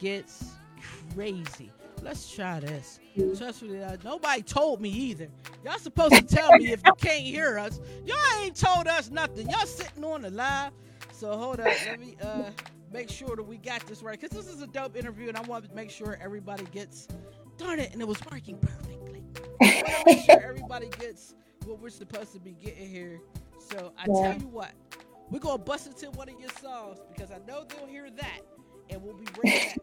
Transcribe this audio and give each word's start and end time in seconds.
gets 0.00 0.52
crazy. 1.14 1.70
Let's 2.02 2.32
try 2.32 2.60
this. 2.60 2.98
Trust 3.36 3.62
me, 3.62 3.82
uh, 3.82 3.98
nobody 4.02 4.42
told 4.42 4.80
me 4.80 4.88
either. 4.88 5.28
Y'all 5.64 5.78
supposed 5.78 6.14
to 6.14 6.22
tell 6.22 6.52
me 6.56 6.72
if 6.72 6.80
you 6.84 6.94
can't 6.94 7.22
hear 7.22 7.58
us. 7.58 7.78
Y'all 8.06 8.16
ain't 8.42 8.56
told 8.56 8.86
us 8.86 9.10
nothing. 9.10 9.48
Y'all 9.50 9.66
sitting 9.66 10.02
on 10.02 10.22
the 10.22 10.30
live. 10.30 10.72
So 11.12 11.36
hold 11.36 11.60
up. 11.60 11.66
Let 11.66 12.00
me 12.00 12.16
uh, 12.22 12.50
make 12.90 13.10
sure 13.10 13.36
that 13.36 13.42
we 13.42 13.58
got 13.58 13.86
this 13.86 14.02
right. 14.02 14.18
Because 14.18 14.34
this 14.36 14.52
is 14.52 14.62
a 14.62 14.66
dope 14.66 14.96
interview 14.96 15.28
and 15.28 15.36
I 15.36 15.42
want 15.42 15.68
to 15.68 15.74
make 15.74 15.90
sure 15.90 16.18
everybody 16.22 16.64
gets. 16.72 17.06
Darn 17.58 17.78
it. 17.78 17.92
And 17.92 18.00
it 18.00 18.08
was 18.08 18.18
working 18.32 18.58
perfectly. 18.58 19.22
make 20.06 20.24
sure 20.24 20.40
everybody 20.42 20.88
gets 20.98 21.34
what 21.66 21.78
we're 21.80 21.90
supposed 21.90 22.32
to 22.32 22.40
be 22.40 22.52
getting 22.52 22.88
here. 22.88 23.20
So 23.58 23.92
I 23.98 24.06
yeah. 24.08 24.32
tell 24.32 24.40
you 24.40 24.48
what, 24.48 24.72
we're 25.30 25.38
going 25.38 25.58
to 25.58 25.64
bust 25.64 25.86
into 25.86 26.10
one 26.12 26.30
of 26.30 26.40
your 26.40 26.50
songs 26.62 26.98
because 27.14 27.30
I 27.30 27.38
know 27.46 27.64
they'll 27.68 27.86
hear 27.86 28.08
that. 28.10 28.40
And 28.90 29.02
we'll 29.02 29.14
be 29.14 29.26
right 29.44 29.76
back. 29.76 29.78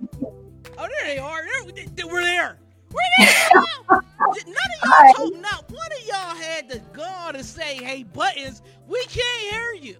Oh, 0.77 0.87
there 0.87 1.05
they 1.05 1.17
are. 1.17 1.41
There, 1.43 2.07
we're 2.07 2.21
there. 2.21 2.57
We're 2.91 3.01
there. 3.17 3.51
None 3.89 4.01
of 4.01 4.83
y'all 4.83 5.13
told 5.15 5.41
not 5.41 5.69
one 5.71 5.91
of 5.99 6.07
y'all 6.07 6.35
had 6.35 6.69
the 6.69 6.79
gall 6.93 7.33
to 7.33 7.43
say, 7.43 7.75
"Hey, 7.77 8.03
buttons, 8.03 8.61
we 8.87 9.03
can't 9.05 9.41
hear 9.51 9.73
you." 9.73 9.97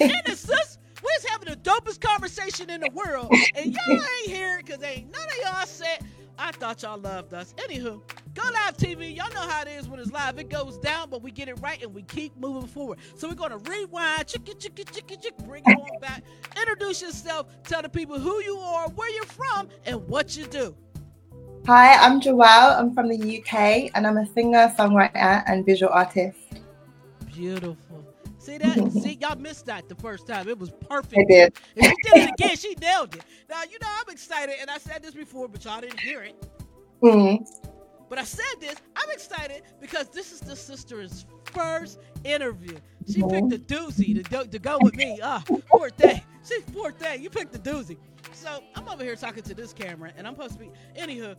Wait 0.00 0.28
a 0.28 0.36
sis. 0.36 0.78
We 1.02 1.10
was 1.16 1.24
having 1.26 1.48
the 1.48 1.56
dopest 1.56 2.00
conversation 2.00 2.70
in 2.70 2.80
the 2.80 2.90
world, 2.92 3.32
and 3.54 3.72
y'all 3.72 3.92
ain't 3.92 4.26
here 4.26 4.60
because 4.64 4.82
ain't 4.82 5.10
none 5.12 5.28
of 5.28 5.36
y'all 5.44 5.66
said 5.66 5.98
I 6.38 6.52
thought 6.52 6.82
y'all 6.82 6.98
loved 6.98 7.34
us. 7.34 7.54
Anywho, 7.58 8.00
go 8.38 8.52
live 8.52 8.76
TV. 8.76 9.16
Y'all 9.16 9.32
know 9.34 9.40
how 9.40 9.62
it 9.62 9.68
is 9.68 9.88
when 9.88 9.98
it's 9.98 10.12
live. 10.12 10.38
It 10.38 10.48
goes 10.48 10.78
down, 10.78 11.10
but 11.10 11.22
we 11.22 11.30
get 11.30 11.48
it 11.48 11.58
right 11.60 11.82
and 11.82 11.92
we 11.92 12.02
keep 12.02 12.36
moving 12.36 12.68
forward. 12.68 12.98
So 13.16 13.28
we're 13.28 13.34
gonna 13.34 13.58
rewind, 13.58 14.26
chicka 14.26 14.54
chicka 14.54 14.84
chicka 14.84 15.20
chick, 15.20 15.36
bring 15.38 15.64
it 15.66 15.76
on 15.76 16.00
back. 16.00 16.22
Introduce 16.56 17.02
yourself, 17.02 17.46
tell 17.64 17.82
the 17.82 17.88
people 17.88 18.18
who 18.18 18.40
you 18.42 18.58
are, 18.58 18.88
where 18.90 19.10
you're 19.10 19.24
from, 19.24 19.68
and 19.86 20.06
what 20.08 20.36
you 20.36 20.46
do. 20.46 20.74
Hi, 21.66 21.94
I'm 21.94 22.20
Joelle. 22.20 22.78
I'm 22.78 22.94
from 22.94 23.08
the 23.08 23.38
UK 23.38 23.90
and 23.94 24.06
I'm 24.06 24.16
a 24.16 24.26
singer, 24.26 24.72
songwriter, 24.78 25.42
and 25.46 25.66
visual 25.66 25.92
artist. 25.92 26.38
Beautiful. 27.26 27.76
See 28.38 28.58
that? 28.58 28.92
See, 29.02 29.18
y'all 29.20 29.36
missed 29.36 29.66
that 29.66 29.88
the 29.88 29.96
first 29.96 30.26
time. 30.26 30.48
It 30.48 30.58
was 30.58 30.70
perfect. 30.88 31.18
I 31.18 31.24
did. 31.24 31.52
If 31.76 31.86
she 31.86 31.94
did 32.02 32.28
it 32.28 32.30
again, 32.38 32.56
she 32.56 32.74
nailed 32.80 33.16
it. 33.16 33.22
Now, 33.50 33.62
you 33.64 33.78
know, 33.80 33.88
I'm 33.88 34.10
excited, 34.10 34.54
and 34.60 34.70
I 34.70 34.78
said 34.78 35.02
this 35.02 35.14
before, 35.14 35.48
but 35.48 35.64
y'all 35.64 35.80
didn't 35.80 36.00
hear 36.00 36.22
it. 36.22 36.36
Mm-hmm. 37.02 37.77
But 38.08 38.18
I 38.18 38.24
said 38.24 38.60
this, 38.60 38.76
I'm 38.96 39.10
excited 39.10 39.62
because 39.80 40.08
this 40.08 40.32
is 40.32 40.40
the 40.40 40.56
sister's 40.56 41.26
first 41.44 41.98
interview. 42.24 42.76
She 43.06 43.22
picked 43.22 43.50
the 43.50 43.58
doozy 43.58 44.28
to, 44.28 44.46
to 44.46 44.58
go 44.58 44.78
with 44.80 44.94
me. 44.94 45.18
Ah, 45.22 45.42
oh, 45.50 45.62
poor 45.68 45.90
thing. 45.90 46.20
She 46.46 46.60
poor 46.72 46.92
thing. 46.92 47.22
You 47.22 47.30
picked 47.30 47.52
the 47.52 47.58
doozy. 47.58 47.98
So 48.32 48.62
I'm 48.74 48.88
over 48.88 49.02
here 49.02 49.16
talking 49.16 49.42
to 49.42 49.54
this 49.54 49.72
camera, 49.72 50.12
and 50.16 50.26
I'm 50.26 50.34
supposed 50.34 50.54
to 50.54 50.58
be. 50.58 50.70
Anywho, 50.96 51.36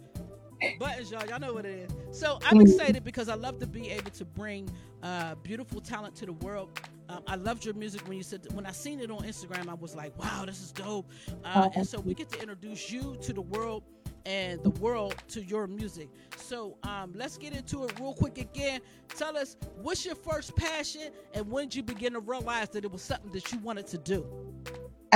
buttons, 0.80 1.12
y'all. 1.12 1.26
Y'all 1.28 1.40
know 1.40 1.54
what 1.54 1.66
it 1.66 1.90
is. 1.90 2.20
So 2.20 2.40
I'm 2.46 2.58
mm-hmm. 2.58 2.62
excited 2.62 3.04
because 3.04 3.30
I 3.30 3.36
love 3.36 3.60
to 3.60 3.68
be 3.68 3.90
able 3.90 4.12
to 4.12 4.26
bring 4.26 4.70
uh, 5.02 5.36
beautiful 5.36 5.82
talent 5.82 6.16
to 6.18 6.26
the 6.26 6.34
world. 6.34 6.80
Um, 7.08 7.24
I 7.26 7.36
loved 7.36 7.66
your 7.66 7.74
music 7.74 8.08
when 8.08 8.18
you 8.18 8.24
said 8.24 8.46
when 8.54 8.66
I 8.66 8.72
seen 8.72 9.00
it 9.00 9.10
on 9.10 9.24
Instagram. 9.24 9.68
I 9.68 9.74
was 9.74 9.96
like, 9.96 10.18
wow, 10.20 10.44
this 10.46 10.62
is 10.62 10.72
dope. 10.72 11.10
Uh, 11.44 11.70
and 11.76 11.88
so 11.88 12.00
we 12.00 12.14
get 12.14 12.30
to 12.30 12.40
introduce 12.40 12.92
you 12.92 13.18
to 13.22 13.34
the 13.34 13.42
world 13.42 13.84
and 14.30 14.62
the 14.64 14.70
world 14.70 15.16
to 15.28 15.44
your 15.44 15.66
music. 15.66 16.08
So 16.38 16.78
um, 16.84 17.12
let's 17.16 17.36
get 17.36 17.54
into 17.54 17.86
it 17.86 18.00
real 18.00 18.14
quick 18.14 18.38
again. 18.38 18.80
Tell 19.18 19.36
us 19.36 19.58
what's 19.82 20.06
your 20.06 20.14
first 20.14 20.56
passion 20.56 21.10
and 21.34 21.50
when 21.50 21.66
did 21.66 21.76
you 21.76 21.84
begin 21.84 22.14
to 22.14 22.20
realize 22.20 22.70
that 22.70 22.86
it 22.86 22.92
was 22.92 23.02
something 23.02 23.32
that 23.32 23.52
you 23.52 23.58
wanted 23.60 23.88
to 23.88 23.98
do? 23.98 24.28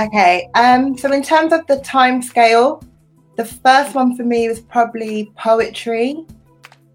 Okay. 0.00 0.48
Um, 0.56 0.98
so 0.98 1.12
in 1.12 1.22
terms 1.22 1.52
of 1.52 1.64
the 1.68 1.78
time 1.78 2.22
scale, 2.22 2.82
the 3.36 3.44
first 3.44 3.94
one 3.94 4.16
for 4.16 4.24
me 4.24 4.48
was 4.48 4.58
probably 4.58 5.30
poetry 5.38 6.26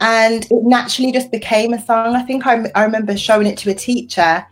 and 0.02 0.44
it 0.44 0.64
naturally 0.64 1.14
just 1.14 1.32
became 1.32 1.74
a 1.74 1.82
song. 1.82 2.18
I 2.18 2.24
think 2.24 2.46
I, 2.46 2.84
remember 2.84 3.16
showing 3.16 3.48
it 3.48 3.58
to 3.60 3.72
a 3.72 3.74
teacher 3.74 4.46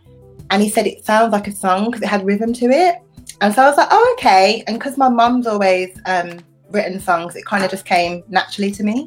and 0.50 0.62
he 0.62 0.70
said 0.70 0.86
it 0.86 1.04
sounds 1.04 1.32
like 1.32 1.46
a 1.46 1.52
song 1.52 1.86
because 1.86 2.00
it 2.00 2.08
had 2.08 2.24
rhythm 2.24 2.54
to 2.54 2.66
it. 2.70 2.96
And 3.42 3.54
so 3.54 3.62
I 3.62 3.68
was 3.68 3.76
like, 3.76 3.88
oh, 3.90 4.16
okay. 4.18 4.64
And 4.66 4.78
because 4.78 4.96
my 4.96 5.10
mum's 5.10 5.46
always 5.46 5.98
um, 6.06 6.38
written 6.70 7.00
songs, 7.00 7.36
it 7.36 7.44
kind 7.44 7.64
of 7.64 7.70
just 7.70 7.84
came 7.84 8.22
naturally 8.28 8.70
to 8.72 8.82
me. 8.82 9.06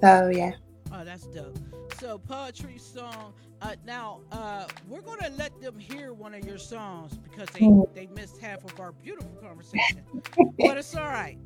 So, 0.00 0.30
yeah. 0.32 0.52
Oh, 0.92 1.04
that's 1.04 1.26
dope. 1.26 1.58
So, 2.00 2.18
poetry 2.18 2.78
song. 2.78 3.34
Uh, 3.60 3.76
now, 3.86 4.20
uh, 4.32 4.66
we're 4.88 5.00
to 5.20 5.30
let 5.36 5.60
them 5.60 5.78
hear 5.78 6.12
one 6.12 6.34
of 6.34 6.44
your 6.44 6.58
songs 6.58 7.16
because 7.18 7.48
they, 7.50 7.60
mm. 7.60 7.94
they 7.94 8.08
missed 8.08 8.38
half 8.38 8.64
of 8.64 8.80
our 8.80 8.90
beautiful 8.90 9.30
conversation. 9.40 10.02
but 10.58 10.76
it's 10.76 10.96
all 10.96 11.04
right. 11.04 11.38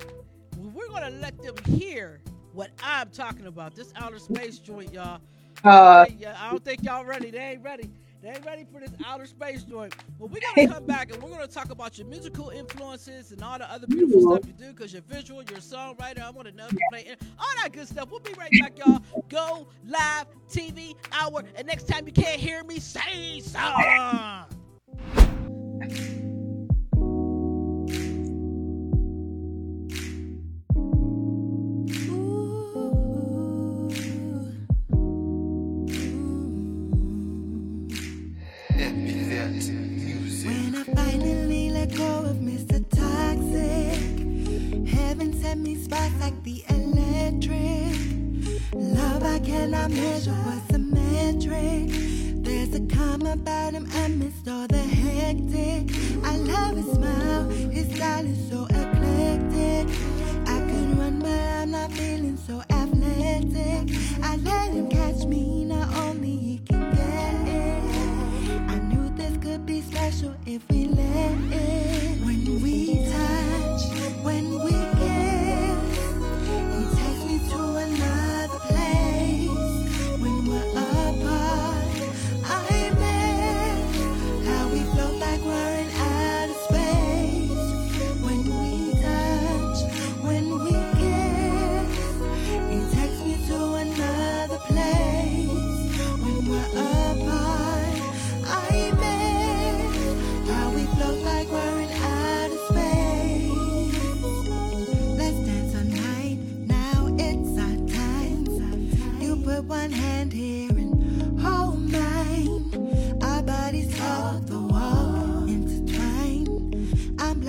We're 0.56 0.88
to 1.02 1.18
let 1.18 1.40
them 1.42 1.56
hear 1.66 2.22
what 2.54 2.70
I'm 2.82 3.10
talking 3.10 3.46
about. 3.46 3.74
This 3.74 3.92
outer 3.96 4.18
space 4.18 4.58
joint, 4.58 4.94
y'all. 4.94 5.20
Uh, 5.62 6.06
yeah, 6.18 6.36
I 6.38 6.50
don't 6.50 6.64
think 6.64 6.82
y'all 6.82 7.04
ready. 7.04 7.30
They 7.30 7.38
ain't 7.38 7.62
ready. 7.62 7.90
They 8.26 8.32
ain't 8.32 8.44
ready 8.44 8.66
for 8.72 8.80
this 8.80 8.90
outer 9.06 9.24
space 9.24 9.62
joint. 9.62 9.94
But 10.18 10.30
we're 10.32 10.40
gonna 10.40 10.66
come 10.66 10.84
back 10.84 11.12
and 11.12 11.22
we're 11.22 11.30
gonna 11.30 11.46
talk 11.46 11.70
about 11.70 11.96
your 11.96 12.08
musical 12.08 12.48
influences 12.48 13.30
and 13.30 13.40
all 13.40 13.56
the 13.56 13.70
other 13.70 13.86
beautiful 13.86 14.20
stuff 14.20 14.44
you 14.48 14.52
do, 14.52 14.72
because 14.72 14.92
you're 14.92 15.02
visual, 15.02 15.44
you're 15.44 15.58
a 15.58 15.60
songwriter. 15.60 16.22
I 16.22 16.30
want 16.30 16.48
to 16.48 16.54
know 16.56 16.66
if 16.66 16.72
you 16.72 16.80
play 16.90 17.14
all 17.38 17.46
that 17.62 17.70
good 17.70 17.86
stuff. 17.86 18.10
We'll 18.10 18.18
be 18.18 18.32
right 18.32 18.50
back, 18.60 18.76
y'all. 18.80 19.00
Go 19.28 19.68
live 19.86 20.26
TV 20.50 20.96
hour, 21.12 21.44
and 21.54 21.68
next 21.68 21.86
time 21.86 22.04
you 22.04 22.12
can't 22.12 22.40
hear 22.40 22.64
me, 22.64 22.80
say 22.80 23.38
something. 23.38 24.55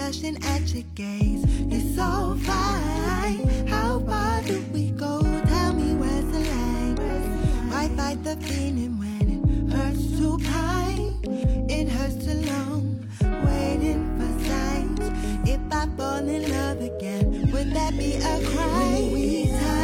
flashing 0.08 0.38
at 0.46 0.74
your 0.74 0.84
gaze. 0.96 1.44
it's 1.70 1.96
so 1.96 2.38
fine. 2.44 3.68
How 3.68 4.00
far 4.00 4.42
do 4.44 4.64
we 4.72 4.92
go? 4.92 5.22
Tell 5.48 5.74
me 5.74 5.96
where's 5.96 6.26
the 6.32 6.40
line? 6.40 6.96
Why 7.70 7.90
fight 7.90 8.24
the 8.24 8.38
feeling 8.38 8.98
when 9.00 9.26
it 9.36 9.74
hurts 9.74 10.18
to 10.20 10.38
pine? 10.50 11.20
It 11.70 11.90
hurts 11.90 12.24
too 12.26 12.40
long, 12.52 13.06
waiting 13.48 14.04
for 14.18 14.32
signs. 14.48 15.50
If 15.50 15.60
I 15.72 15.88
fall 15.98 16.26
in 16.26 16.52
love 16.52 16.80
again, 16.80 17.52
would 17.52 17.74
that 17.74 17.98
be 17.98 18.14
a 18.16 18.36
crime? 18.52 19.77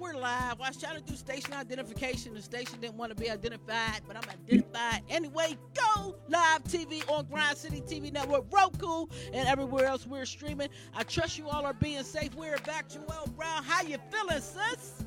We're 0.00 0.14
live. 0.14 0.60
I 0.60 0.68
was 0.68 0.76
trying 0.76 0.96
to 0.96 1.02
do 1.02 1.16
station 1.16 1.52
identification. 1.52 2.34
The 2.34 2.42
station 2.42 2.80
didn't 2.80 2.96
want 2.96 3.10
to 3.10 3.20
be 3.20 3.30
identified, 3.30 4.02
but 4.06 4.16
I'm 4.16 4.28
identified 4.30 5.02
anyway. 5.08 5.56
Go 5.74 6.14
live 6.28 6.64
TV 6.64 7.08
on 7.10 7.26
Grind 7.26 7.56
City 7.56 7.80
TV 7.80 8.12
Network, 8.12 8.44
Roku, 8.50 9.06
and 9.32 9.48
everywhere 9.48 9.86
else 9.86 10.06
we're 10.06 10.24
streaming. 10.24 10.68
I 10.94 11.02
trust 11.02 11.38
you 11.38 11.48
all 11.48 11.64
are 11.64 11.74
being 11.74 12.02
safe. 12.04 12.34
We're 12.34 12.58
back. 12.58 12.88
Joelle 12.88 13.34
Brown, 13.36 13.64
how 13.64 13.82
you 13.82 13.98
feeling, 14.10 14.40
sis? 14.40 15.04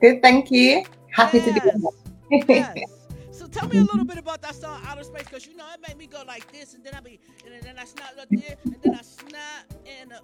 Good, 0.00 0.22
thank 0.22 0.50
you. 0.50 0.84
Happy 1.12 1.38
yes. 1.38 1.46
to 1.46 1.90
be 2.28 2.40
here. 2.46 2.72
yes. 2.76 2.90
So 3.36 3.46
tell 3.46 3.68
me 3.68 3.76
a 3.76 3.82
little 3.82 4.06
bit 4.06 4.16
about 4.16 4.40
that 4.40 4.54
song 4.54 4.80
Outer 4.86 5.04
Space, 5.04 5.24
because 5.24 5.46
you 5.46 5.54
know 5.58 5.66
it 5.74 5.86
made 5.86 5.98
me 5.98 6.06
go 6.06 6.22
like 6.26 6.50
this, 6.52 6.72
and 6.72 6.82
then 6.82 6.94
I 6.94 7.00
be, 7.00 7.20
and 7.44 7.62
then 7.62 7.76
I 7.78 7.84
snap 7.84 8.14
up 8.18 8.28
there, 8.30 8.56
and 8.64 8.76
then 8.82 8.94
I 8.94 9.02
snap, 9.02 9.74
and 10.00 10.14
uh, 10.14 10.20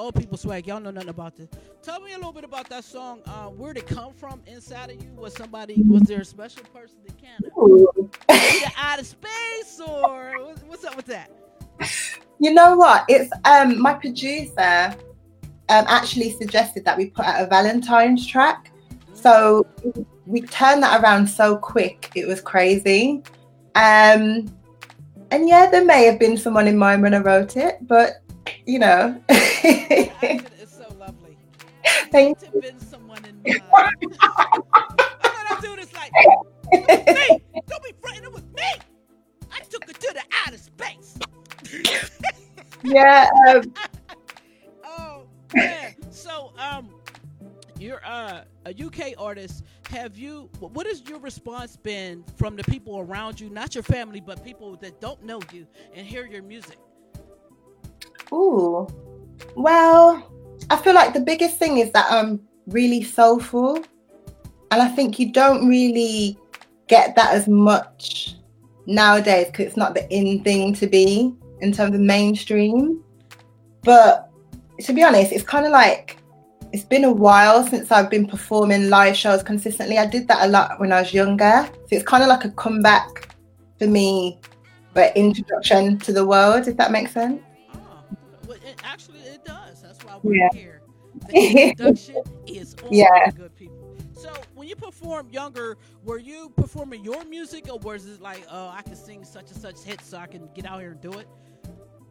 old 0.00 0.14
people 0.14 0.36
swag. 0.36 0.66
Y'all 0.66 0.80
know 0.80 0.90
nothing 0.90 1.10
about 1.10 1.36
this. 1.36 1.48
Tell 1.82 2.00
me 2.00 2.12
a 2.12 2.16
little 2.16 2.32
bit 2.32 2.44
about 2.44 2.68
that 2.70 2.84
song. 2.84 3.20
Uh, 3.26 3.46
where 3.48 3.72
did 3.72 3.84
it 3.84 3.88
come 3.94 4.12
from 4.12 4.42
inside 4.46 4.90
of 4.90 5.02
you? 5.02 5.10
Was 5.12 5.34
somebody? 5.34 5.82
Was 5.88 6.02
there 6.02 6.20
a 6.20 6.24
special 6.24 6.64
person 6.64 6.96
that 7.06 7.16
kind 7.22 7.44
of 7.44 8.72
out 8.76 8.98
of 8.98 9.06
space, 9.06 9.80
or 9.86 10.54
what's 10.66 10.84
up 10.84 10.96
with 10.96 11.06
that? 11.06 11.30
You 12.42 12.54
know 12.54 12.74
what? 12.74 13.04
It's 13.06 13.30
um 13.44 13.78
my 13.78 13.92
producer 13.92 14.96
um 15.68 15.84
actually 15.88 16.30
suggested 16.30 16.86
that 16.86 16.96
we 16.96 17.10
put 17.10 17.26
out 17.26 17.42
a 17.42 17.46
Valentine's 17.46 18.26
track. 18.26 18.72
So 19.12 19.66
we 20.24 20.40
turned 20.40 20.82
that 20.82 21.02
around 21.02 21.26
so 21.26 21.58
quick. 21.58 22.10
It 22.14 22.26
was 22.26 22.40
crazy. 22.40 23.22
Um 23.74 24.50
and 25.30 25.46
yeah, 25.46 25.68
there 25.70 25.84
may 25.84 26.06
have 26.06 26.18
been 26.18 26.38
someone 26.38 26.66
in 26.66 26.78
mind 26.78 27.02
when 27.02 27.12
I 27.12 27.18
wrote 27.18 27.58
it, 27.58 27.76
but 27.82 28.19
you 28.66 28.78
know. 28.78 29.20
it's 29.28 30.76
so 30.76 30.86
lovely. 30.98 31.36
Thank 32.10 32.38
you. 32.42 32.60
Been 32.60 32.78
someone 32.78 33.24
in 33.24 33.42
mind. 33.72 34.18
I 34.20 35.58
do 35.60 35.76
this 35.76 35.92
like, 35.94 36.12
me. 36.12 37.42
Don't 37.68 37.82
be 37.82 37.92
frightened. 38.00 38.24
It 38.24 38.32
was 38.32 38.44
me. 38.54 38.72
I 39.52 39.60
took 39.68 39.84
her 39.86 39.92
to 39.92 40.14
the 40.14 40.22
outer 40.46 40.58
space. 40.58 41.18
yeah. 42.82 43.28
Um, 43.48 43.72
oh 44.84 45.22
man. 45.54 45.94
So 46.10 46.52
um, 46.58 46.90
you're 47.78 48.04
uh, 48.04 48.42
a 48.66 48.70
UK 48.70 49.14
artist. 49.18 49.64
Have 49.88 50.16
you? 50.16 50.48
What 50.60 50.86
has 50.86 51.02
your 51.08 51.18
response 51.18 51.76
been 51.76 52.24
from 52.36 52.56
the 52.56 52.64
people 52.64 52.98
around 53.00 53.40
you, 53.40 53.50
not 53.50 53.74
your 53.74 53.84
family, 53.84 54.20
but 54.20 54.44
people 54.44 54.76
that 54.76 55.00
don't 55.00 55.22
know 55.24 55.40
you 55.52 55.66
and 55.94 56.06
hear 56.06 56.26
your 56.26 56.42
music? 56.42 56.78
Ooh, 58.32 58.86
well, 59.56 60.26
I 60.70 60.76
feel 60.76 60.94
like 60.94 61.12
the 61.12 61.20
biggest 61.20 61.58
thing 61.58 61.78
is 61.78 61.90
that 61.92 62.06
I'm 62.10 62.40
really 62.68 63.02
soulful. 63.02 63.76
And 64.70 64.80
I 64.80 64.88
think 64.88 65.18
you 65.18 65.32
don't 65.32 65.68
really 65.68 66.38
get 66.86 67.16
that 67.16 67.34
as 67.34 67.48
much 67.48 68.36
nowadays 68.86 69.46
because 69.46 69.66
it's 69.66 69.76
not 69.76 69.94
the 69.94 70.08
in 70.14 70.42
thing 70.44 70.74
to 70.74 70.86
be 70.86 71.34
in 71.60 71.72
terms 71.72 71.94
of 71.94 72.00
mainstream. 72.00 73.02
But 73.82 74.30
to 74.80 74.92
be 74.92 75.02
honest, 75.02 75.32
it's 75.32 75.44
kind 75.44 75.66
of 75.66 75.72
like 75.72 76.18
it's 76.72 76.84
been 76.84 77.04
a 77.04 77.12
while 77.12 77.66
since 77.66 77.90
I've 77.90 78.10
been 78.10 78.26
performing 78.26 78.90
live 78.90 79.16
shows 79.16 79.42
consistently. 79.42 79.98
I 79.98 80.06
did 80.06 80.28
that 80.28 80.46
a 80.46 80.50
lot 80.50 80.78
when 80.78 80.92
I 80.92 81.00
was 81.00 81.12
younger. 81.12 81.68
So 81.72 81.88
it's 81.90 82.04
kind 82.04 82.22
of 82.22 82.28
like 82.28 82.44
a 82.44 82.50
comeback 82.50 83.34
for 83.80 83.88
me, 83.88 84.38
but 84.94 85.16
introduction 85.16 85.98
to 85.98 86.12
the 86.12 86.24
world, 86.24 86.68
if 86.68 86.76
that 86.76 86.92
makes 86.92 87.12
sense 87.12 87.42
actually, 88.84 89.20
it 89.20 89.44
does. 89.44 89.82
That's 89.82 90.02
why 90.04 90.18
we're 90.22 90.34
yeah. 90.34 90.48
here. 90.52 90.82
The 91.28 91.34
introduction 91.70 92.22
is 92.46 92.74
on 92.84 92.92
yeah. 92.92 93.30
good 93.30 93.54
people. 93.56 93.96
So, 94.12 94.32
when 94.54 94.68
you 94.68 94.76
perform 94.76 95.28
younger, 95.30 95.78
were 96.04 96.18
you 96.18 96.52
performing 96.56 97.04
your 97.04 97.24
music, 97.24 97.68
or 97.70 97.78
was 97.78 98.06
it 98.06 98.20
like, 98.20 98.44
oh, 98.50 98.68
I 98.68 98.82
can 98.82 98.94
sing 98.94 99.24
such 99.24 99.50
and 99.50 99.60
such 99.60 99.80
hits, 99.82 100.06
so 100.06 100.18
I 100.18 100.26
can 100.26 100.48
get 100.54 100.66
out 100.66 100.80
here 100.80 100.92
and 100.92 101.00
do 101.00 101.12
it? 101.12 101.26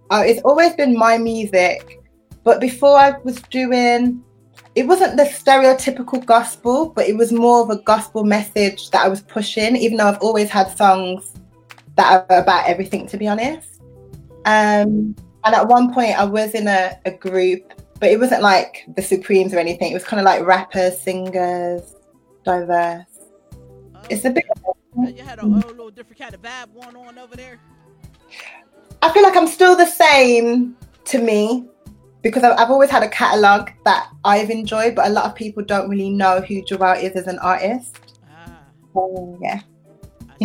Oh, 0.10 0.22
it's 0.22 0.42
always 0.42 0.74
been 0.74 0.98
my 0.98 1.18
music, 1.18 2.02
but 2.44 2.60
before 2.60 2.98
I 2.98 3.12
was 3.24 3.40
doing, 3.44 4.24
it 4.76 4.88
wasn't 4.88 5.18
the 5.18 5.24
stereotypical 5.24 6.26
gospel, 6.26 6.90
but 6.90 7.08
it 7.08 7.16
was 7.16 7.32
more 7.32 7.62
of 7.62 7.70
a 7.70 7.78
gospel 7.84 8.24
message 8.24 8.90
that 8.90 9.06
I 9.06 9.08
was 9.08 9.22
pushing. 9.22 9.76
Even 9.76 9.98
though 9.98 10.08
I've 10.08 10.22
always 10.22 10.50
had 10.50 10.76
songs 10.76 11.34
that 11.96 12.26
are 12.30 12.40
about 12.40 12.68
everything, 12.68 13.08
to 13.08 13.18
be 13.18 13.28
honest. 13.28 13.82
Um, 14.46 15.16
and 15.44 15.56
at 15.56 15.68
one 15.68 15.94
point, 15.94 16.20
I 16.20 16.26
was 16.26 16.54
in 16.54 16.68
a, 16.68 16.98
a 17.06 17.12
group, 17.12 17.74
but 18.00 18.10
it 18.10 18.20
wasn't 18.20 18.42
like 18.42 18.86
the 18.96 19.02
Supremes 19.02 19.54
or 19.54 19.60
anything. 19.60 19.92
It 19.92 19.94
was 19.94 20.04
kind 20.04 20.20
of 20.20 20.26
like 20.26 20.46
rappers, 20.46 21.00
singers, 21.00 21.96
diverse. 22.44 23.06
Oh, 23.54 24.02
it's 24.10 24.26
a 24.26 24.32
bit. 24.32 24.46
You 24.96 25.24
had 25.24 25.40
a 25.40 25.42
whole 25.42 25.52
little 25.52 25.92
different 25.92 26.20
kind 26.20 26.34
of 26.34 26.42
vibe 26.42 26.74
going 26.74 26.96
on 26.96 27.18
over 27.18 27.36
there. 27.36 27.60
I 29.02 29.14
feel 29.14 29.24
like 29.24 29.36
I'm 29.36 29.48
still 29.48 29.76
the 29.76 29.86
same 29.86 30.76
to 31.06 31.20
me 31.20 31.68
because 32.22 32.44
I've 32.44 32.70
always 32.70 32.90
had 32.90 33.04
a 33.04 33.10
catalogue 33.10 33.72
that 33.86 34.10
I've 34.26 34.50
enjoyed, 34.50 34.96
but 34.96 35.08
a 35.08 35.10
lot 35.10 35.26
of 35.26 35.36
people 35.36 35.64
don't 35.64 35.90
really 35.90 36.10
know 36.10 36.42
who 36.42 36.62
Joelle 36.64 37.02
is 37.02 37.14
as 37.14 37.28
an 37.28 37.40
artist. 37.40 37.98
Ah. 38.30 38.60
So, 38.94 39.40
yeah. 39.42 39.62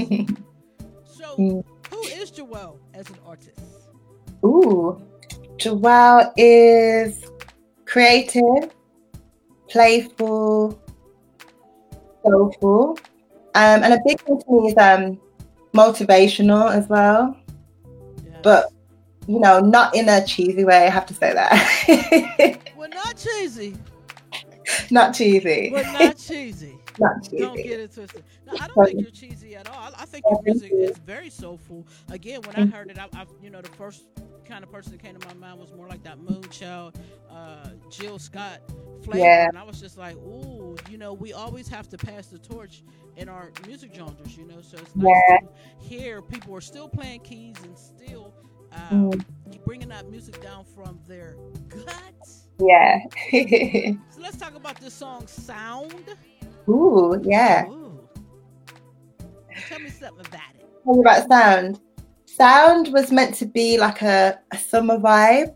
so, 1.04 1.36
mm. 1.36 1.64
who 1.90 2.00
is 2.02 2.30
Joelle 2.30 2.78
as 2.94 3.10
an 3.10 3.16
artist? 3.26 3.53
Ooh, 4.44 5.00
Joelle 5.56 6.32
is 6.36 7.24
creative, 7.86 8.70
playful, 9.68 10.78
soulful, 12.24 12.98
um, 13.54 13.82
and 13.82 13.94
a 13.94 13.98
big 14.04 14.20
thing 14.20 14.40
to 14.40 14.52
me 14.52 14.68
is 14.68 14.76
um, 14.76 15.20
motivational 15.72 16.70
as 16.72 16.88
well. 16.88 17.36
Yes. 18.24 18.40
But 18.42 18.72
you 19.26 19.40
know, 19.40 19.60
not 19.60 19.94
in 19.94 20.08
a 20.08 20.26
cheesy 20.26 20.64
way. 20.64 20.86
I 20.86 20.90
have 20.90 21.06
to 21.06 21.14
say 21.14 21.32
that. 21.32 22.58
We're 22.76 22.88
not 22.88 23.16
cheesy. 23.16 23.74
not 24.90 25.14
cheesy. 25.14 25.70
We're 25.72 25.92
not 25.92 26.18
cheesy. 26.18 26.78
Not 26.98 27.22
cheesy. 27.22 27.38
Don't 27.38 27.56
get 27.56 27.80
it 27.80 27.94
twisted. 27.94 28.24
No, 28.46 28.52
I 28.60 28.68
don't 28.68 28.86
think 28.86 29.00
you're 29.00 29.10
cheesy 29.10 29.56
at 29.56 29.68
all. 29.68 29.90
I 29.96 30.04
think 30.04 30.24
your 30.30 30.40
music 30.42 30.72
is 30.72 30.98
very 30.98 31.30
soulful. 31.30 31.86
Again, 32.10 32.42
when 32.42 32.56
I 32.56 32.66
heard 32.66 32.90
it, 32.90 32.98
I, 32.98 33.08
I 33.14 33.26
you 33.42 33.50
know, 33.50 33.60
the 33.60 33.70
first 33.70 34.04
kind 34.44 34.62
of 34.62 34.70
person 34.70 34.92
that 34.92 35.02
came 35.02 35.16
to 35.16 35.26
my 35.26 35.34
mind 35.34 35.58
was 35.58 35.72
more 35.72 35.88
like 35.88 36.02
that 36.04 36.18
Moonchild, 36.18 36.94
uh, 37.30 37.70
Jill 37.90 38.18
Scott 38.18 38.60
flavor. 39.02 39.18
Yeah. 39.18 39.48
And 39.48 39.58
I 39.58 39.62
was 39.62 39.80
just 39.80 39.98
like, 39.98 40.16
ooh, 40.16 40.76
you 40.90 40.98
know, 40.98 41.12
we 41.12 41.32
always 41.32 41.68
have 41.68 41.88
to 41.90 41.98
pass 41.98 42.26
the 42.26 42.38
torch 42.38 42.82
in 43.16 43.28
our 43.28 43.50
music 43.66 43.94
genres, 43.94 44.36
you 44.36 44.46
know. 44.46 44.60
So 44.60 44.78
it's 44.78 44.94
nice 44.96 45.14
yeah. 45.28 45.38
to 45.38 45.48
hear 45.78 46.22
people 46.22 46.54
are 46.54 46.60
still 46.60 46.88
playing 46.88 47.20
keys 47.20 47.56
and 47.62 47.76
still 47.78 48.34
um, 48.72 49.10
mm. 49.10 49.64
bringing 49.64 49.88
that 49.88 50.10
music 50.10 50.42
down 50.42 50.64
from 50.74 50.98
their 51.06 51.36
guts. 51.68 52.48
Yeah. 52.60 53.00
so 54.10 54.20
let's 54.20 54.36
talk 54.36 54.54
about 54.54 54.80
this 54.80 54.94
song, 54.94 55.26
Sound. 55.26 56.04
Ooh, 56.68 57.20
yeah. 57.24 57.66
Ooh. 57.68 58.08
Tell 59.68 59.78
me 59.78 59.90
something 59.90 60.26
about 60.26 60.40
it. 60.58 60.66
Tell 60.84 60.94
me 60.94 61.00
about 61.00 61.28
Sound 61.28 61.80
sound 62.34 62.92
was 62.92 63.12
meant 63.12 63.34
to 63.36 63.46
be 63.46 63.78
like 63.78 64.02
a, 64.02 64.38
a 64.52 64.58
summer 64.58 64.98
vibe. 64.98 65.54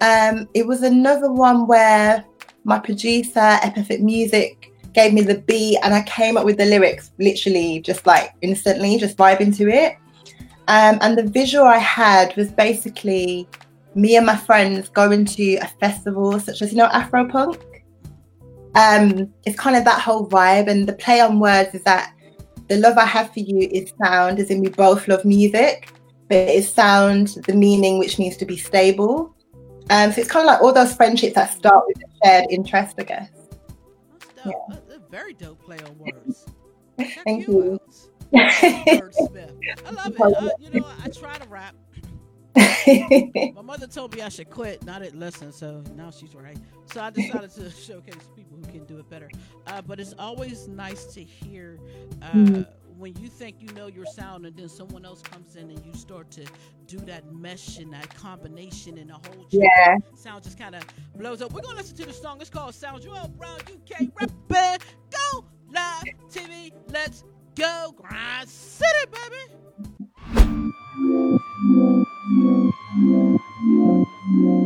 Um, 0.00 0.48
it 0.54 0.66
was 0.66 0.82
another 0.82 1.32
one 1.32 1.66
where 1.66 2.24
my 2.64 2.78
producer, 2.78 3.58
Epithet 3.62 4.00
Music, 4.00 4.72
gave 4.94 5.12
me 5.12 5.20
the 5.20 5.38
beat 5.40 5.78
and 5.82 5.94
I 5.94 6.02
came 6.02 6.36
up 6.36 6.44
with 6.46 6.56
the 6.56 6.64
lyrics 6.64 7.12
literally 7.18 7.80
just 7.80 8.06
like 8.06 8.32
instantly, 8.40 8.98
just 8.98 9.16
vibing 9.16 9.54
to 9.58 9.68
it. 9.68 9.96
Um, 10.68 10.98
and 11.00 11.16
the 11.16 11.22
visual 11.22 11.66
I 11.66 11.78
had 11.78 12.34
was 12.36 12.50
basically 12.50 13.46
me 13.94 14.16
and 14.16 14.26
my 14.26 14.36
friends 14.36 14.88
going 14.88 15.24
to 15.26 15.56
a 15.56 15.68
festival 15.80 16.40
such 16.40 16.62
as, 16.62 16.72
you 16.72 16.78
know, 16.78 16.88
Afropunk. 16.88 17.62
Um, 18.76 19.32
it's 19.44 19.58
kind 19.58 19.76
of 19.76 19.84
that 19.84 20.00
whole 20.00 20.28
vibe. 20.28 20.68
And 20.68 20.88
the 20.88 20.92
play 20.92 21.20
on 21.20 21.40
words 21.40 21.74
is 21.74 21.82
that 21.82 22.12
the 22.68 22.76
love 22.76 22.98
I 22.98 23.06
have 23.06 23.32
for 23.32 23.40
you 23.40 23.68
is 23.70 23.92
sound, 24.02 24.38
as 24.38 24.50
in 24.50 24.60
we 24.60 24.68
both 24.68 25.08
love 25.08 25.24
music 25.24 25.92
but 26.28 26.36
it's 26.36 26.68
sound, 26.68 27.28
the 27.46 27.54
meaning 27.54 27.98
which 27.98 28.18
needs 28.18 28.36
to 28.38 28.44
be 28.44 28.56
stable. 28.56 29.34
Um, 29.90 30.10
so 30.12 30.20
it's 30.20 30.30
kind 30.30 30.48
of 30.48 30.52
like 30.52 30.62
all 30.62 30.72
those 30.72 30.94
friendships 30.94 31.34
that 31.34 31.52
start 31.52 31.84
with 31.86 31.98
a 31.98 32.26
shared 32.26 32.46
interest, 32.50 32.96
I 32.98 33.04
guess. 33.04 33.30
That's 34.10 34.44
dope. 34.44 34.54
Yeah. 34.68 34.76
That's 34.88 35.10
very 35.10 35.34
dope 35.34 35.62
play 35.62 35.78
on 35.78 35.98
words. 35.98 36.46
Thank 37.24 37.46
you. 37.46 37.78
I 38.34 39.00
love 39.10 39.36
it. 39.36 39.56
Uh, 40.20 40.50
you 40.58 40.80
know, 40.80 40.86
I 41.04 41.08
try 41.08 41.38
to 41.38 41.48
rap. 41.48 41.74
My 43.54 43.62
mother 43.62 43.86
told 43.86 44.14
me 44.14 44.22
I 44.22 44.28
should 44.30 44.50
quit, 44.50 44.80
and 44.82 44.90
I 44.90 44.98
didn't 44.98 45.20
listen, 45.20 45.52
so 45.52 45.82
now 45.94 46.10
she's 46.10 46.34
right. 46.34 46.58
So 46.86 47.02
I 47.02 47.10
decided 47.10 47.50
to 47.52 47.70
showcase 47.86 48.30
people 48.34 48.58
who 48.58 48.66
can 48.66 48.84
do 48.86 48.98
it 48.98 49.08
better. 49.10 49.30
Uh, 49.66 49.82
but 49.82 50.00
it's 50.00 50.14
always 50.18 50.68
nice 50.68 51.04
to 51.14 51.22
hear 51.22 51.78
uh, 52.22 52.26
mm 52.32 52.66
when 52.98 53.14
you 53.16 53.28
think 53.28 53.56
you 53.60 53.68
know 53.74 53.88
your 53.88 54.06
sound 54.06 54.46
and 54.46 54.56
then 54.56 54.68
someone 54.70 55.04
else 55.04 55.20
comes 55.22 55.56
in 55.56 55.70
and 55.70 55.84
you 55.84 55.92
start 55.92 56.30
to 56.30 56.46
do 56.86 56.96
that 56.98 57.30
mesh 57.32 57.78
and 57.78 57.92
that 57.92 58.08
combination 58.14 58.98
and 58.98 59.10
the 59.10 59.14
whole 59.14 59.46
Yeah. 59.50 59.98
sound 60.14 60.44
just 60.44 60.58
kind 60.58 60.74
of 60.74 60.82
blows 61.14 61.42
up. 61.42 61.52
We're 61.52 61.60
gonna 61.60 61.76
listen 61.76 61.96
to 61.98 62.06
the 62.06 62.12
song. 62.14 62.40
It's 62.40 62.50
called 62.50 62.74
Sound 62.74 63.02
Joelle 63.02 63.36
Brown 63.36 63.60
UK 63.68 64.08
Reppin' 64.14 64.80
Go 65.10 65.44
Live 65.72 66.04
TV. 66.30 66.72
Let's 66.88 67.24
go 67.54 67.92
Grind 67.96 68.48
City, 68.48 69.06
baby. 69.12 69.52
Music. 74.28 74.65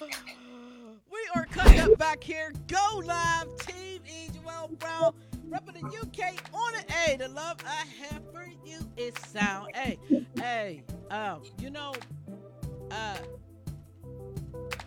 Where'd 0.00 0.14
you 0.14 0.24
go? 0.26 0.96
We 1.10 1.18
are 1.36 1.46
cutting 1.46 1.78
up 1.78 1.96
back 1.96 2.24
here. 2.24 2.52
Go 2.66 3.02
live, 3.04 3.56
Team 3.58 4.02
E. 4.06 4.28
Brown, 4.78 5.14
the 5.72 5.86
UK 5.86 6.34
on 6.52 6.74
it. 6.74 6.90
Hey, 6.90 7.16
the 7.16 7.28
love 7.28 7.58
I 7.64 7.84
have 8.02 8.22
for 8.32 8.48
you 8.64 8.78
is 8.96 9.14
sound. 9.28 9.68
Hey, 9.74 9.98
hey, 10.36 10.82
um, 11.10 11.42
you 11.60 11.70
know, 11.70 11.94
uh, 12.90 13.16